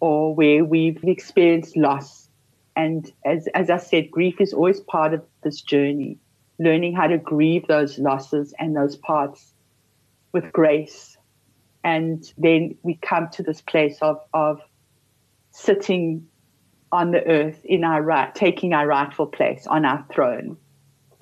or 0.00 0.34
where 0.34 0.64
we've 0.64 1.02
experienced 1.04 1.76
loss. 1.76 2.28
And 2.74 3.10
as, 3.24 3.46
as 3.54 3.70
I 3.70 3.76
said, 3.76 4.10
grief 4.10 4.40
is 4.40 4.52
always 4.52 4.80
part 4.80 5.14
of 5.14 5.22
this 5.42 5.60
journey, 5.60 6.18
learning 6.58 6.94
how 6.94 7.06
to 7.06 7.18
grieve 7.18 7.66
those 7.68 7.98
losses 7.98 8.54
and 8.58 8.74
those 8.74 8.96
parts 8.96 9.52
with 10.32 10.52
grace. 10.52 11.16
And 11.84 12.24
then 12.38 12.76
we 12.82 12.98
come 13.02 13.28
to 13.32 13.42
this 13.42 13.60
place 13.60 13.98
of, 14.00 14.20
of 14.32 14.60
sitting 15.50 16.26
on 16.90 17.10
the 17.10 17.24
earth 17.26 17.60
in 17.64 17.84
our 17.84 18.02
right, 18.02 18.34
taking 18.34 18.72
our 18.72 18.86
rightful 18.86 19.26
place 19.26 19.66
on 19.66 19.84
our 19.84 20.04
throne 20.12 20.56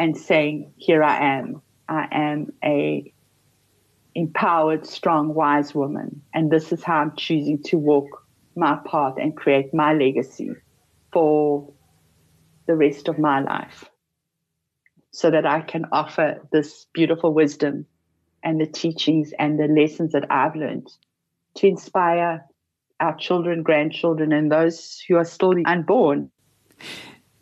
and 0.01 0.17
saying, 0.17 0.73
here 0.79 1.03
I 1.03 1.37
am. 1.37 1.61
I 1.87 2.09
am 2.11 2.55
a 2.65 3.13
empowered, 4.15 4.87
strong, 4.87 5.35
wise 5.35 5.75
woman. 5.75 6.23
And 6.33 6.51
this 6.51 6.73
is 6.73 6.83
how 6.83 7.01
I'm 7.01 7.15
choosing 7.17 7.63
to 7.65 7.77
walk 7.77 8.09
my 8.57 8.79
path 8.91 9.17
and 9.21 9.37
create 9.37 9.75
my 9.75 9.93
legacy 9.93 10.53
for 11.13 11.71
the 12.67 12.77
rest 12.77 13.09
of 13.09 13.19
my 13.19 13.41
life 13.41 13.91
so 15.11 15.31
that 15.31 15.45
I 15.45 15.61
can 15.61 15.85
offer 15.93 16.41
this 16.51 16.87
beautiful 16.95 17.35
wisdom 17.35 17.85
and 18.43 18.59
the 18.59 18.67
teachings 18.67 19.35
and 19.39 19.59
the 19.59 19.69
lessons 19.69 20.13
that 20.13 20.25
I've 20.33 20.57
learned 20.57 20.89
to 21.57 21.67
inspire 21.67 22.47
our 23.01 23.17
children, 23.19 23.63
grandchildren, 23.63 24.33
and 24.33 24.51
those 24.51 25.05
who 25.07 25.17
are 25.17 25.27
still 25.27 25.53
unborn. 25.67 26.31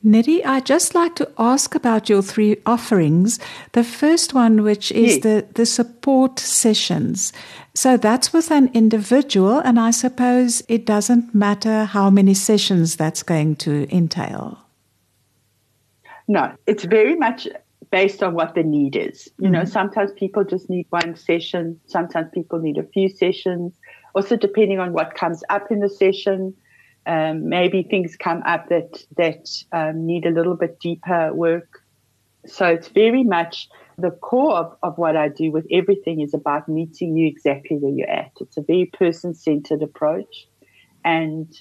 Nidhi, 0.05 0.46
I'd 0.46 0.64
just 0.64 0.94
like 0.94 1.16
to 1.16 1.28
ask 1.38 1.74
about 1.74 2.09
your 2.09 2.22
three 2.22 2.59
offerings. 2.64 3.40
The 3.72 3.82
first 3.82 4.32
one, 4.32 4.62
which 4.62 4.92
is 4.92 5.14
yes. 5.14 5.22
the, 5.22 5.46
the 5.55 5.66
support 5.66 6.38
sessions. 6.38 7.32
So 7.74 7.96
that's 7.96 8.32
with 8.32 8.53
an 8.53 8.70
individual, 8.74 9.59
and 9.59 9.78
I 9.78 9.90
suppose 9.90 10.62
it 10.68 10.84
doesn't 10.84 11.34
matter 11.34 11.84
how 11.84 12.11
many 12.11 12.34
sessions 12.34 12.94
that's 12.94 13.24
going 13.24 13.57
to 13.57 13.92
entail. 13.94 14.59
No, 16.28 16.53
it's 16.66 16.84
very 16.84 17.16
much 17.16 17.49
based 17.90 18.22
on 18.22 18.34
what 18.34 18.55
the 18.55 18.62
need 18.62 18.94
is. 18.94 19.28
You 19.38 19.44
mm-hmm. 19.44 19.53
know, 19.53 19.64
sometimes 19.64 20.12
people 20.12 20.44
just 20.44 20.70
need 20.70 20.86
one 20.90 21.16
session, 21.16 21.80
sometimes 21.86 22.28
people 22.32 22.61
need 22.61 22.78
a 22.78 22.84
few 22.84 23.09
sessions, 23.09 23.74
also 24.14 24.36
depending 24.36 24.78
on 24.78 24.92
what 24.92 25.14
comes 25.14 25.42
up 25.51 25.72
in 25.72 25.80
the 25.80 25.88
session 25.88 26.55
um, 27.09 27.48
maybe 27.48 27.82
things 27.82 28.16
come 28.16 28.42
up 28.44 28.68
that 28.68 29.02
that 29.16 29.48
um, 29.72 30.06
need 30.06 30.26
a 30.26 30.30
little 30.30 30.56
bit 30.56 30.78
deeper 30.78 31.32
work. 31.34 31.82
So 32.46 32.66
it's 32.66 32.88
very 32.88 33.24
much 33.24 33.68
the 33.96 34.11
core 34.11 34.54
of, 34.56 34.76
of 34.82 34.98
what 34.98 35.16
I 35.16 35.28
do 35.28 35.50
with 35.50 35.66
everything 35.72 36.20
is 36.20 36.34
about 36.34 36.68
meeting 36.68 37.16
you 37.16 37.26
exactly 37.26 37.78
where 37.78 37.92
you're 37.92 38.09
at. 38.09 38.32
It's 38.40 38.56
a 38.56 38.62
very 38.62 38.86
person 38.86 39.34
centered 39.34 39.82
approach. 39.82 40.46
And 41.04 41.52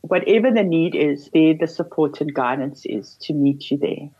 whatever 0.00 0.50
the 0.50 0.64
need 0.64 0.94
is, 0.96 1.30
there 1.32 1.54
the 1.54 1.66
support 1.66 2.20
and 2.20 2.34
guidance 2.34 2.84
is 2.86 3.16
to 3.22 3.34
meet 3.34 3.70
you 3.70 3.76
there. 3.76 4.10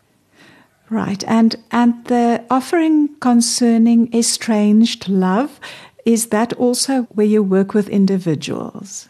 Right. 0.89 1.23
And 1.27 1.55
and 1.71 2.05
the 2.05 2.45
offering 2.49 3.15
concerning 3.19 4.13
estranged 4.13 5.09
love, 5.09 5.59
is 6.05 6.27
that 6.27 6.53
also 6.53 7.03
where 7.15 7.25
you 7.25 7.43
work 7.43 7.73
with 7.73 7.89
individuals? 7.89 9.09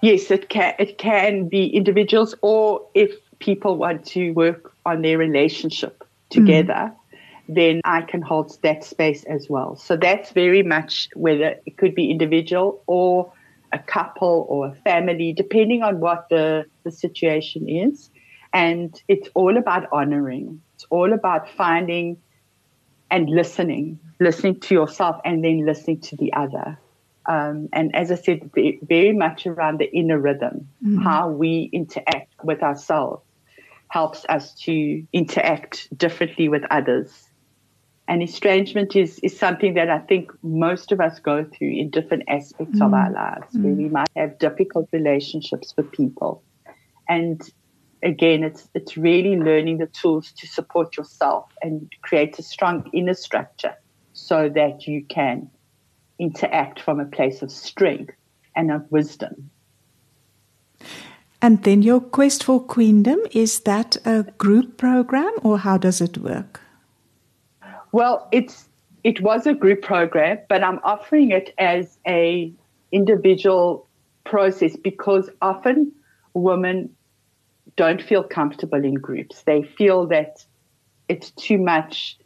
Yes, 0.00 0.30
it 0.30 0.48
can 0.48 0.74
it 0.78 0.98
can 0.98 1.48
be 1.48 1.66
individuals 1.66 2.34
or 2.40 2.86
if 2.94 3.12
people 3.38 3.76
want 3.76 4.04
to 4.06 4.30
work 4.32 4.72
on 4.86 5.02
their 5.02 5.18
relationship 5.18 6.04
together, 6.30 6.92
mm. 6.92 6.94
then 7.48 7.80
I 7.84 8.02
can 8.02 8.22
hold 8.22 8.56
that 8.62 8.84
space 8.84 9.24
as 9.24 9.48
well. 9.48 9.76
So 9.76 9.96
that's 9.96 10.30
very 10.32 10.62
much 10.62 11.08
whether 11.14 11.56
it 11.66 11.76
could 11.76 11.94
be 11.94 12.10
individual 12.10 12.82
or 12.86 13.32
a 13.72 13.78
couple 13.78 14.46
or 14.48 14.68
a 14.68 14.74
family, 14.76 15.32
depending 15.32 15.82
on 15.82 16.00
what 16.00 16.28
the, 16.30 16.64
the 16.84 16.90
situation 16.90 17.68
is. 17.68 18.10
And 18.52 19.00
it's 19.08 19.28
all 19.34 19.56
about 19.56 19.88
honoring. 19.92 20.62
It's 20.74 20.86
all 20.90 21.12
about 21.12 21.50
finding 21.50 22.16
and 23.10 23.28
listening, 23.28 23.98
listening 24.20 24.60
to 24.60 24.74
yourself 24.74 25.20
and 25.24 25.44
then 25.44 25.66
listening 25.66 26.00
to 26.00 26.16
the 26.16 26.32
other. 26.32 26.78
Um, 27.28 27.68
and 27.74 27.94
as 27.94 28.10
I 28.10 28.14
said, 28.14 28.50
very 28.54 29.12
much 29.12 29.46
around 29.46 29.78
the 29.78 29.92
inner 29.94 30.18
rhythm, 30.18 30.68
mm-hmm. 30.82 31.02
how 31.02 31.28
we 31.28 31.68
interact 31.72 32.32
with 32.42 32.62
ourselves 32.62 33.22
helps 33.88 34.24
us 34.28 34.54
to 34.54 35.06
interact 35.12 35.96
differently 35.96 36.48
with 36.48 36.62
others. 36.70 37.28
And 38.06 38.22
estrangement 38.22 38.96
is, 38.96 39.18
is 39.18 39.38
something 39.38 39.74
that 39.74 39.90
I 39.90 39.98
think 39.98 40.32
most 40.42 40.92
of 40.92 41.00
us 41.00 41.18
go 41.20 41.44
through 41.44 41.72
in 41.72 41.90
different 41.90 42.24
aspects 42.28 42.78
mm. 42.78 42.86
of 42.86 42.94
our 42.94 43.10
lives, 43.10 43.54
mm. 43.54 43.64
where 43.64 43.74
we 43.74 43.88
might 43.90 44.08
have 44.16 44.38
difficult 44.38 44.88
relationships 44.92 45.74
with 45.76 45.92
people. 45.92 46.42
And 47.08 47.42
again, 48.02 48.44
it's, 48.44 48.68
it's 48.74 48.96
really 48.96 49.36
learning 49.36 49.78
the 49.78 49.86
tools 49.86 50.32
to 50.32 50.46
support 50.46 50.96
yourself 50.96 51.52
and 51.60 51.92
create 52.00 52.38
a 52.38 52.42
strong 52.42 52.88
inner 52.94 53.14
structure 53.14 53.74
so 54.14 54.48
that 54.48 54.86
you 54.86 55.04
can 55.04 55.50
interact 56.18 56.80
from 56.80 57.00
a 57.00 57.06
place 57.06 57.42
of 57.42 57.50
strength 57.50 58.14
and 58.56 58.70
of 58.70 58.90
wisdom. 58.90 59.50
And 61.40 61.62
then 61.62 61.82
your 61.82 62.00
Quest 62.00 62.42
for 62.44 62.60
Queendom, 62.60 63.20
is 63.30 63.60
that 63.60 63.96
a 64.04 64.24
group 64.38 64.76
program 64.76 65.32
or 65.42 65.58
how 65.58 65.78
does 65.78 66.00
it 66.00 66.18
work? 66.18 66.60
Well, 67.92 68.28
it's 68.32 68.68
it 69.04 69.20
was 69.20 69.46
a 69.46 69.54
group 69.54 69.82
program, 69.82 70.40
but 70.48 70.62
I'm 70.62 70.80
offering 70.82 71.30
it 71.30 71.54
as 71.56 71.98
a 72.06 72.52
individual 72.90 73.88
process 74.24 74.76
because 74.76 75.30
often 75.40 75.92
women 76.34 76.90
don't 77.76 78.02
feel 78.02 78.24
comfortable 78.24 78.84
in 78.84 78.94
groups. 78.94 79.42
They 79.42 79.62
feel 79.62 80.08
that 80.08 80.44
it's 81.08 81.30
too 81.30 81.58
much 81.58 82.18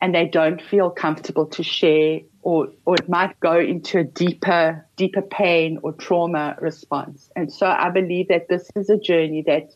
and 0.00 0.14
they 0.14 0.26
don't 0.26 0.60
feel 0.60 0.90
comfortable 0.90 1.46
to 1.46 1.62
share 1.62 2.20
or, 2.44 2.68
or 2.84 2.94
it 2.94 3.08
might 3.08 3.40
go 3.40 3.58
into 3.58 3.98
a 3.98 4.04
deeper, 4.04 4.86
deeper 4.96 5.22
pain 5.22 5.78
or 5.82 5.92
trauma 5.94 6.56
response. 6.60 7.30
And 7.34 7.50
so 7.50 7.66
I 7.66 7.88
believe 7.88 8.28
that 8.28 8.48
this 8.48 8.70
is 8.76 8.90
a 8.90 8.98
journey 8.98 9.42
that 9.46 9.74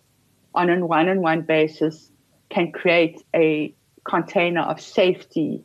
on 0.54 0.68
a 0.68 0.86
one-on-one 0.86 1.42
basis 1.42 2.10
can 2.50 2.70
create 2.70 3.22
a 3.34 3.74
container 4.04 4.60
of 4.60 4.82
safety 4.82 5.64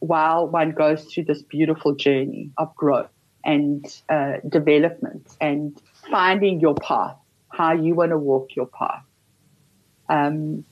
while 0.00 0.46
one 0.46 0.72
goes 0.72 1.04
through 1.04 1.24
this 1.24 1.42
beautiful 1.42 1.94
journey 1.94 2.50
of 2.58 2.74
growth 2.76 3.10
and 3.42 3.86
uh, 4.10 4.34
development 4.46 5.26
and 5.40 5.80
finding 6.10 6.60
your 6.60 6.74
path, 6.74 7.16
how 7.48 7.72
you 7.72 7.94
want 7.94 8.10
to 8.10 8.18
walk 8.18 8.54
your 8.54 8.66
path. 8.66 9.04
Um, 10.10 10.66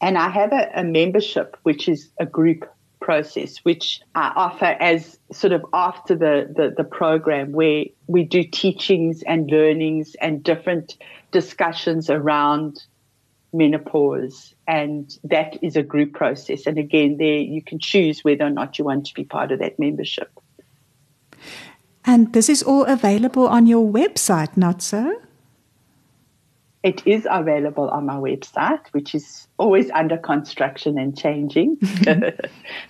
and 0.00 0.18
I 0.18 0.30
have 0.30 0.52
a, 0.52 0.70
a 0.74 0.84
membership, 0.84 1.56
which 1.62 1.88
is 1.88 2.10
a 2.18 2.26
group 2.26 2.68
process, 3.00 3.58
which 3.58 4.00
I 4.14 4.32
offer 4.36 4.66
as 4.66 5.18
sort 5.32 5.52
of 5.52 5.64
after 5.72 6.14
the, 6.14 6.52
the, 6.54 6.74
the, 6.76 6.84
program 6.84 7.52
where 7.52 7.84
we 8.06 8.24
do 8.24 8.44
teachings 8.44 9.22
and 9.22 9.50
learnings 9.50 10.14
and 10.20 10.42
different 10.42 10.96
discussions 11.32 12.10
around 12.10 12.84
menopause. 13.52 14.54
And 14.68 15.16
that 15.24 15.62
is 15.62 15.76
a 15.76 15.82
group 15.82 16.12
process. 16.12 16.66
And 16.66 16.78
again, 16.78 17.16
there 17.16 17.38
you 17.38 17.62
can 17.62 17.78
choose 17.78 18.22
whether 18.22 18.44
or 18.44 18.50
not 18.50 18.78
you 18.78 18.84
want 18.84 19.06
to 19.06 19.14
be 19.14 19.24
part 19.24 19.50
of 19.50 19.58
that 19.58 19.78
membership. 19.78 20.30
And 22.04 22.32
this 22.32 22.48
is 22.48 22.62
all 22.62 22.84
available 22.84 23.46
on 23.46 23.66
your 23.66 23.86
website, 23.90 24.56
not 24.56 24.82
so? 24.82 25.20
It 26.82 27.06
is 27.06 27.26
available 27.30 27.90
on 27.90 28.06
my 28.06 28.14
website, 28.14 28.86
which 28.92 29.14
is 29.14 29.46
always 29.58 29.90
under 29.90 30.16
construction 30.16 30.98
and 30.98 31.16
changing. 31.16 31.76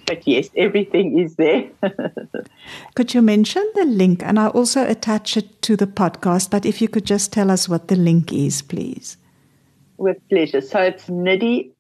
but 0.07 0.27
yes, 0.27 0.49
everything 0.57 1.19
is 1.19 1.35
there. 1.35 1.69
could 2.95 3.15
you 3.15 3.23
mention 3.23 3.69
the 3.75 3.85
link? 3.85 4.23
And 4.23 4.39
I'll 4.39 4.51
also 4.51 4.89
attach 4.89 5.37
it 5.37 5.61
to 5.63 5.77
the 5.77 5.89
podcast. 5.89 6.51
But 6.51 6.65
if 6.65 6.81
you 6.81 6.89
could 6.89 7.05
just 7.05 7.33
tell 7.33 7.51
us 7.51 7.69
what 7.69 7.89
the 7.89 7.97
link 7.97 8.33
is, 8.33 8.63
please. 8.63 9.17
With 9.99 10.19
pleasure. 10.29 10.61
So 10.61 10.81
it's 10.81 11.07
nidhi 11.07 11.73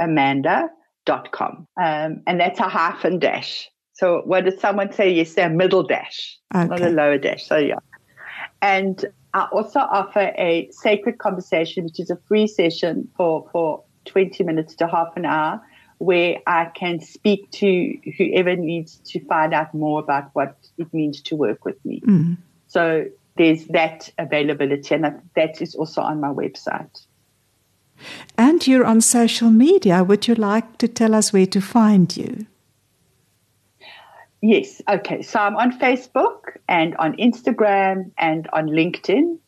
amanda.com. 0.00 1.66
Um, 1.80 2.22
and 2.26 2.40
that's 2.40 2.60
a 2.60 2.68
hyphen 2.68 3.18
dash. 3.18 3.70
So 3.92 4.22
what 4.24 4.44
did 4.44 4.60
someone 4.60 4.92
say? 4.92 5.10
Yes, 5.12 5.36
a 5.38 5.48
middle 5.48 5.82
dash, 5.82 6.38
okay. 6.54 6.66
not 6.66 6.82
a 6.82 6.90
lower 6.90 7.18
dash. 7.18 7.46
So 7.46 7.56
yeah. 7.56 7.78
And 8.60 9.04
I 9.36 9.48
also 9.52 9.80
offer 9.80 10.32
a 10.38 10.66
sacred 10.72 11.18
conversation, 11.18 11.84
which 11.84 12.00
is 12.00 12.08
a 12.08 12.16
free 12.26 12.46
session 12.46 13.06
for, 13.18 13.46
for 13.52 13.84
20 14.06 14.42
minutes 14.44 14.74
to 14.76 14.86
half 14.88 15.14
an 15.14 15.26
hour, 15.26 15.60
where 15.98 16.38
I 16.46 16.70
can 16.74 17.00
speak 17.00 17.50
to 17.50 17.98
whoever 18.16 18.56
needs 18.56 18.98
to 19.10 19.22
find 19.26 19.52
out 19.52 19.74
more 19.74 20.00
about 20.00 20.30
what 20.32 20.56
it 20.78 20.92
means 20.94 21.20
to 21.20 21.36
work 21.36 21.66
with 21.66 21.76
me. 21.84 22.00
Mm. 22.00 22.38
So 22.68 23.04
there's 23.36 23.66
that 23.66 24.10
availability, 24.16 24.94
and 24.94 25.20
that 25.34 25.60
is 25.60 25.74
also 25.74 26.00
on 26.00 26.18
my 26.18 26.28
website. 26.28 27.04
And 28.38 28.66
you're 28.66 28.86
on 28.86 29.02
social 29.02 29.50
media. 29.50 30.02
Would 30.02 30.28
you 30.28 30.34
like 30.34 30.78
to 30.78 30.88
tell 30.88 31.14
us 31.14 31.34
where 31.34 31.46
to 31.46 31.60
find 31.60 32.16
you? 32.16 32.46
Yes. 34.42 34.82
Okay. 34.88 35.22
So 35.22 35.40
I'm 35.40 35.56
on 35.56 35.78
Facebook 35.78 36.58
and 36.68 36.96
on 36.96 37.16
Instagram 37.16 38.12
and 38.18 38.48
on 38.52 38.68
LinkedIn, 38.68 39.38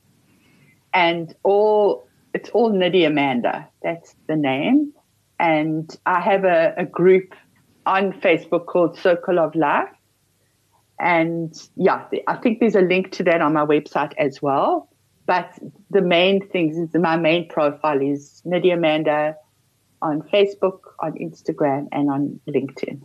and 0.94 1.34
all 1.42 2.08
it's 2.34 2.50
all 2.50 2.72
Nidhi 2.72 3.06
Amanda. 3.06 3.68
That's 3.82 4.14
the 4.26 4.36
name, 4.36 4.92
and 5.38 5.94
I 6.06 6.20
have 6.20 6.44
a, 6.44 6.74
a 6.76 6.84
group 6.84 7.34
on 7.86 8.12
Facebook 8.12 8.66
called 8.66 8.98
Circle 8.98 9.38
of 9.38 9.54
Life, 9.54 9.88
and 10.98 11.54
yeah, 11.76 12.04
I 12.26 12.36
think 12.36 12.60
there's 12.60 12.74
a 12.74 12.80
link 12.80 13.12
to 13.12 13.24
that 13.24 13.40
on 13.40 13.52
my 13.52 13.64
website 13.64 14.14
as 14.18 14.42
well. 14.42 14.88
But 15.26 15.52
the 15.90 16.00
main 16.00 16.48
things 16.48 16.78
is 16.78 16.94
my 16.94 17.16
main 17.16 17.48
profile 17.48 18.00
is 18.00 18.42
Nidhi 18.46 18.72
Amanda 18.72 19.36
on 20.00 20.22
Facebook, 20.22 20.80
on 21.00 21.12
Instagram, 21.14 21.88
and 21.92 22.10
on 22.10 22.40
LinkedIn. 22.48 23.02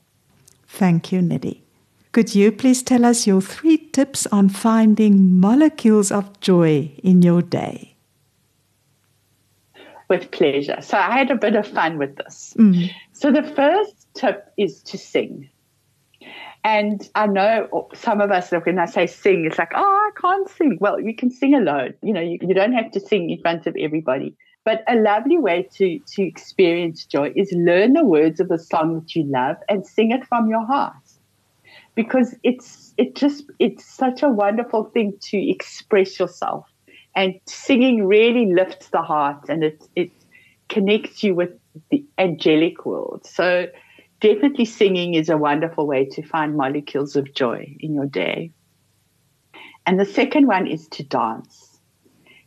Thank 0.67 1.11
you, 1.11 1.19
Nidhi. 1.19 1.61
Could 2.13 2.35
you 2.35 2.51
please 2.51 2.83
tell 2.83 3.05
us 3.05 3.25
your 3.25 3.41
three 3.41 3.75
tips 3.75 4.27
on 4.27 4.47
finding 4.47 5.39
molecules 5.39 6.11
of 6.11 6.39
joy 6.41 6.91
in 7.03 7.23
your 7.23 7.41
day? 7.41 7.95
With 10.11 10.29
pleasure. 10.29 10.77
So 10.81 10.95
I 10.95 11.17
had 11.17 11.31
a 11.31 11.35
bit 11.35 11.55
of 11.55 11.65
fun 11.65 11.97
with 11.97 12.15
this. 12.17 12.53
Mm. 12.55 12.91
So 13.13 13.31
the 13.31 13.41
first 13.41 14.07
tip 14.13 14.53
is 14.57 14.83
to 14.83 14.97
sing. 14.99 15.49
And 16.63 17.09
I 17.15 17.25
know 17.25 17.89
some 17.95 18.21
of 18.21 18.29
us, 18.29 18.51
look 18.51 18.67
when 18.67 18.77
I 18.77 18.85
say 18.85 19.07
sing, 19.07 19.45
it's 19.45 19.57
like, 19.57 19.71
oh, 19.75 19.81
I 19.81 20.11
can't 20.21 20.47
sing. 20.49 20.77
Well, 20.79 20.99
you 20.99 21.15
can 21.15 21.31
sing 21.31 21.55
alone. 21.55 21.95
You 22.03 22.13
know, 22.13 22.21
you, 22.21 22.37
you 22.41 22.53
don't 22.53 22.73
have 22.73 22.91
to 22.91 22.99
sing 22.99 23.31
in 23.31 23.41
front 23.41 23.65
of 23.65 23.75
everybody. 23.75 24.35
But 24.65 24.83
a 24.87 24.97
lovely 24.97 25.39
way 25.39 25.67
to, 25.77 25.97
to 25.97 26.21
experience 26.21 27.05
joy 27.05 27.33
is 27.35 27.51
learn 27.53 27.93
the 27.93 28.05
words 28.05 28.39
of 28.39 28.49
the 28.49 28.59
song 28.59 28.99
that 28.99 29.15
you 29.15 29.23
love 29.23 29.57
and 29.67 29.83
sing 29.83 30.11
it 30.11 30.25
from 30.27 30.47
your 30.47 30.65
heart 30.65 30.93
because 31.95 32.35
it's 32.43 32.93
it 32.97 33.15
just 33.15 33.45
it's 33.59 33.85
such 33.85 34.23
a 34.23 34.29
wonderful 34.29 34.85
thing 34.85 35.13
to 35.21 35.37
express 35.37 36.19
yourself. 36.19 36.67
And 37.15 37.35
singing 37.45 38.05
really 38.05 38.51
lifts 38.53 38.89
the 38.89 39.01
heart 39.01 39.45
and 39.49 39.63
it 39.63 39.83
it 39.95 40.11
connects 40.69 41.23
you 41.23 41.35
with 41.35 41.51
the 41.91 42.03
angelic 42.17 42.85
world. 42.85 43.25
So 43.25 43.67
definitely 44.19 44.65
singing 44.65 45.13
is 45.13 45.29
a 45.29 45.37
wonderful 45.37 45.85
way 45.85 46.05
to 46.05 46.23
find 46.23 46.57
molecules 46.57 47.15
of 47.15 47.33
joy 47.33 47.75
in 47.79 47.93
your 47.93 48.07
day. 48.07 48.51
And 49.85 49.99
the 49.99 50.05
second 50.05 50.47
one 50.47 50.65
is 50.65 50.87
to 50.89 51.03
dance 51.03 51.62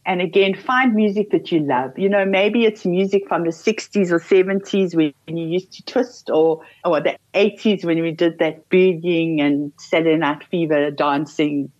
and 0.07 0.23
again, 0.23 0.55
find 0.55 0.95
music 0.95 1.31
that 1.33 1.53
you 1.53 1.61
love. 1.61 1.91
You 1.99 2.09
know, 2.09 2.25
maybe 2.25 2.65
it's 2.65 2.87
music 2.87 3.25
from 3.29 3.45
the 3.45 3.51
60s 3.51 4.11
or 4.11 4.21
70s 4.21 4.95
when 4.95 5.13
you 5.27 5.47
used 5.47 5.73
to 5.73 5.85
twist, 5.85 6.31
or, 6.31 6.63
or 6.85 7.01
the 7.01 7.17
80s 7.35 7.85
when 7.85 8.01
we 8.01 8.13
did 8.13 8.39
that 8.39 8.69
boogieing 8.71 9.41
and 9.41 9.73
Saturday 9.79 10.17
Night 10.17 10.45
Fever 10.51 10.91
dancing 10.91 11.73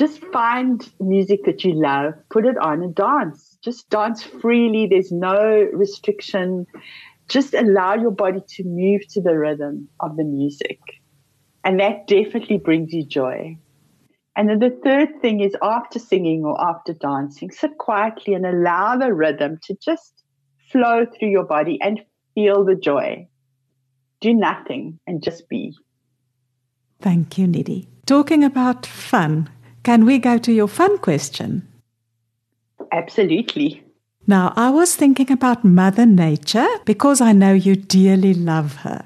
just 0.00 0.24
find 0.32 0.90
music 0.98 1.44
that 1.44 1.62
you 1.62 1.74
love, 1.74 2.14
put 2.30 2.46
it 2.46 2.56
on 2.58 2.82
and 2.82 2.94
dance. 2.94 3.58
Just 3.62 3.90
dance 3.90 4.22
freely. 4.22 4.86
There's 4.90 5.12
no 5.12 5.68
restriction. 5.74 6.66
Just 7.28 7.52
allow 7.52 7.96
your 7.96 8.10
body 8.10 8.40
to 8.48 8.64
move 8.64 9.02
to 9.10 9.20
the 9.20 9.36
rhythm 9.36 9.90
of 10.00 10.16
the 10.16 10.24
music. 10.24 10.78
And 11.64 11.78
that 11.80 12.06
definitely 12.06 12.56
brings 12.56 12.94
you 12.94 13.04
joy. 13.04 13.58
And 14.40 14.48
then 14.48 14.58
the 14.58 14.80
third 14.82 15.20
thing 15.20 15.40
is 15.40 15.54
after 15.60 15.98
singing 15.98 16.46
or 16.46 16.58
after 16.58 16.94
dancing, 16.94 17.50
sit 17.50 17.76
quietly 17.76 18.32
and 18.32 18.46
allow 18.46 18.96
the 18.96 19.12
rhythm 19.12 19.58
to 19.64 19.76
just 19.84 20.14
flow 20.72 21.04
through 21.04 21.28
your 21.28 21.44
body 21.44 21.78
and 21.82 22.00
feel 22.34 22.64
the 22.64 22.74
joy. 22.74 23.28
Do 24.22 24.32
nothing 24.32 24.98
and 25.06 25.22
just 25.22 25.46
be. 25.50 25.76
Thank 27.02 27.36
you, 27.36 27.48
Nidhi. 27.48 27.86
Talking 28.06 28.42
about 28.42 28.86
fun, 28.86 29.50
can 29.82 30.06
we 30.06 30.18
go 30.18 30.38
to 30.38 30.50
your 30.50 30.68
fun 30.68 30.96
question? 30.96 31.68
Absolutely. 32.92 33.84
Now, 34.26 34.54
I 34.56 34.70
was 34.70 34.96
thinking 34.96 35.30
about 35.30 35.66
Mother 35.66 36.06
Nature 36.06 36.78
because 36.86 37.20
I 37.20 37.32
know 37.32 37.52
you 37.52 37.76
dearly 37.76 38.32
love 38.32 38.76
her. 38.76 39.04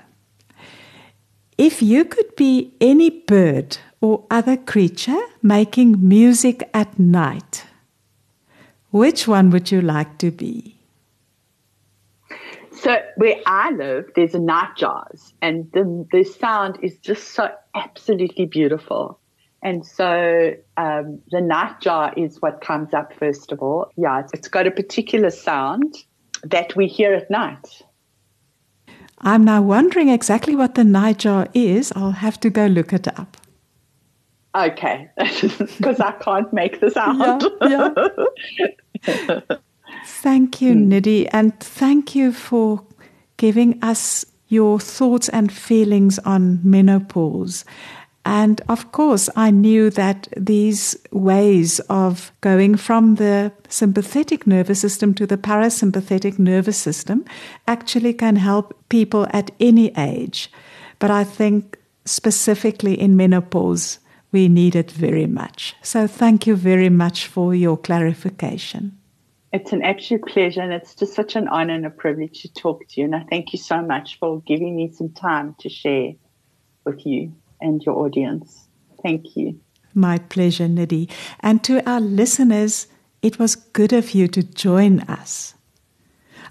If 1.59 1.83
you 1.83 2.05
could 2.05 2.37
be 2.37 2.77
any 2.81 3.11
bird 3.11 3.79
or 4.05 4.23
other 4.31 4.59
creature 4.59 5.23
making 5.43 6.07
music 6.07 6.69
at 6.75 6.99
night, 6.99 7.65
which 8.91 9.27
one 9.27 9.49
would 9.49 9.71
you 9.73 9.81
like 9.81 10.19
to 10.19 10.31
be? 10.31 10.77
So 12.71 12.99
where 13.17 13.37
I 13.47 13.71
live, 13.71 14.11
there's 14.15 14.35
a 14.35 14.39
nightjars, 14.39 15.33
and 15.41 15.73
the 15.73 16.07
the 16.13 16.23
sound 16.23 16.79
is 16.83 16.99
just 16.99 17.29
so 17.29 17.49
absolutely 17.75 18.45
beautiful. 18.45 19.19
And 19.63 19.87
so 19.87 20.53
um, 20.77 21.23
the 21.31 21.41
nightjar 21.41 22.13
is 22.19 22.43
what 22.43 22.61
comes 22.61 22.93
up 22.93 23.15
first 23.15 23.53
of 23.53 23.63
all. 23.63 23.91
Yeah, 23.97 24.21
it's, 24.21 24.35
it's 24.35 24.49
got 24.49 24.67
a 24.67 24.71
particular 24.71 25.31
sound 25.31 25.95
that 26.43 26.77
we 26.77 26.89
hear 26.89 27.15
at 27.15 27.31
night. 27.31 27.81
I'm 29.21 29.45
now 29.45 29.63
wondering 29.63 30.11
exactly 30.11 30.55
what 30.55 30.75
the 30.75 30.83
nightjar 30.83 31.49
is. 31.55 31.91
I'll 31.97 32.19
have 32.27 32.39
to 32.41 32.51
go 32.51 32.67
look 32.67 32.93
it 32.93 33.09
up. 33.19 33.39
Okay, 34.55 35.11
because 35.17 36.01
I 36.01 36.13
can't 36.21 36.53
make 36.53 36.81
the 36.81 36.91
sound. 36.91 37.45
Yeah, 37.61 37.89
yeah. 39.09 39.41
thank 40.07 40.61
you, 40.61 40.75
mm. 40.75 40.87
Nidhi, 40.89 41.29
and 41.33 41.59
thank 41.59 42.15
you 42.15 42.33
for 42.33 42.85
giving 43.37 43.83
us 43.83 44.25
your 44.49 44.79
thoughts 44.79 45.29
and 45.31 45.53
feelings 45.53 46.19
on 46.21 46.61
menopause. 46.63 47.65
And 48.25 48.63
of 48.69 48.93
course, 48.93 49.29
I 49.37 49.51
knew 49.51 49.91
that 49.91 50.29
these 50.37 50.97
ways 51.11 51.81
of 51.91 52.33
going 52.41 52.77
from 52.77 53.17
the 53.17 53.53
sympathetic 53.69 54.47
nervous 54.47 54.81
system 54.81 55.13
to 55.15 55.27
the 55.27 55.37
parasympathetic 55.37 56.39
nervous 56.39 56.79
system 56.79 57.25
actually 57.69 58.15
can 58.15 58.37
help 58.37 58.75
people 58.89 59.27
at 59.31 59.51
any 59.61 59.93
age. 59.99 60.51
But 60.99 61.11
I 61.11 61.25
think 61.25 61.79
specifically 62.07 62.99
in 62.99 63.17
menopause, 63.17 63.99
we 64.35 64.49
need 64.49 64.75
it 64.75 64.91
very 64.91 65.27
much. 65.27 65.77
So 65.81 66.09
thank 66.09 66.47
you 66.47 66.57
very 66.57 66.91
much 66.91 67.29
for 67.29 67.55
your 67.55 67.79
clarification. 67.79 68.99
It's 69.53 69.73
an 69.73 69.83
absolute 69.83 70.27
pleasure, 70.27 70.61
and 70.61 70.73
it's 70.73 70.97
just 70.97 71.15
such 71.15 71.37
an 71.37 71.47
honor 71.47 71.75
and 71.75 71.87
a 71.87 71.91
privilege 71.91 72.43
to 72.43 72.53
talk 72.53 72.81
to 72.89 73.01
you. 73.01 73.05
And 73.05 73.15
I 73.15 73.25
thank 73.31 73.53
you 73.53 73.59
so 73.61 73.81
much 73.81 74.19
for 74.19 74.43
giving 74.43 74.75
me 74.75 74.91
some 74.91 75.11
time 75.11 75.55
to 75.61 75.69
share 75.69 76.15
with 76.85 77.07
you 77.07 77.33
and 77.61 77.81
your 77.85 77.97
audience. 77.97 78.67
Thank 79.05 79.37
you. 79.37 79.61
My 79.95 80.19
pleasure, 80.19 80.67
Nidhi. 80.67 81.09
And 81.39 81.63
to 81.63 81.89
our 81.89 82.01
listeners, 82.01 82.89
it 83.23 83.39
was 83.39 83.55
good 83.55 83.93
of 83.93 84.11
you 84.15 84.27
to 84.27 84.43
join 84.43 84.99
us. 85.03 85.55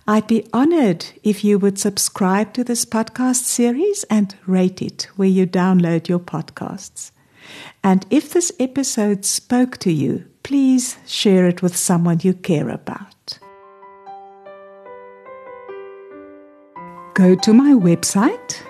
I'd 0.07 0.27
be 0.27 0.47
honored 0.53 1.05
if 1.23 1.43
you 1.43 1.59
would 1.59 1.77
subscribe 1.77 2.53
to 2.53 2.63
this 2.63 2.85
podcast 2.85 3.43
series 3.43 4.05
and 4.05 4.33
rate 4.47 4.81
it 4.81 5.09
where 5.17 5.27
you 5.27 5.45
download 5.45 6.07
your 6.07 6.19
podcasts. 6.19 7.11
And 7.83 8.05
if 8.09 8.33
this 8.33 8.51
episode 8.59 9.25
spoke 9.25 9.77
to 9.79 9.91
you, 9.91 10.25
please 10.43 10.97
share 11.05 11.45
it 11.47 11.61
with 11.61 11.75
someone 11.75 12.21
you 12.23 12.33
care 12.33 12.69
about. 12.69 13.39
Go 17.13 17.35
to 17.35 17.53
my 17.53 17.73
website 17.73 18.63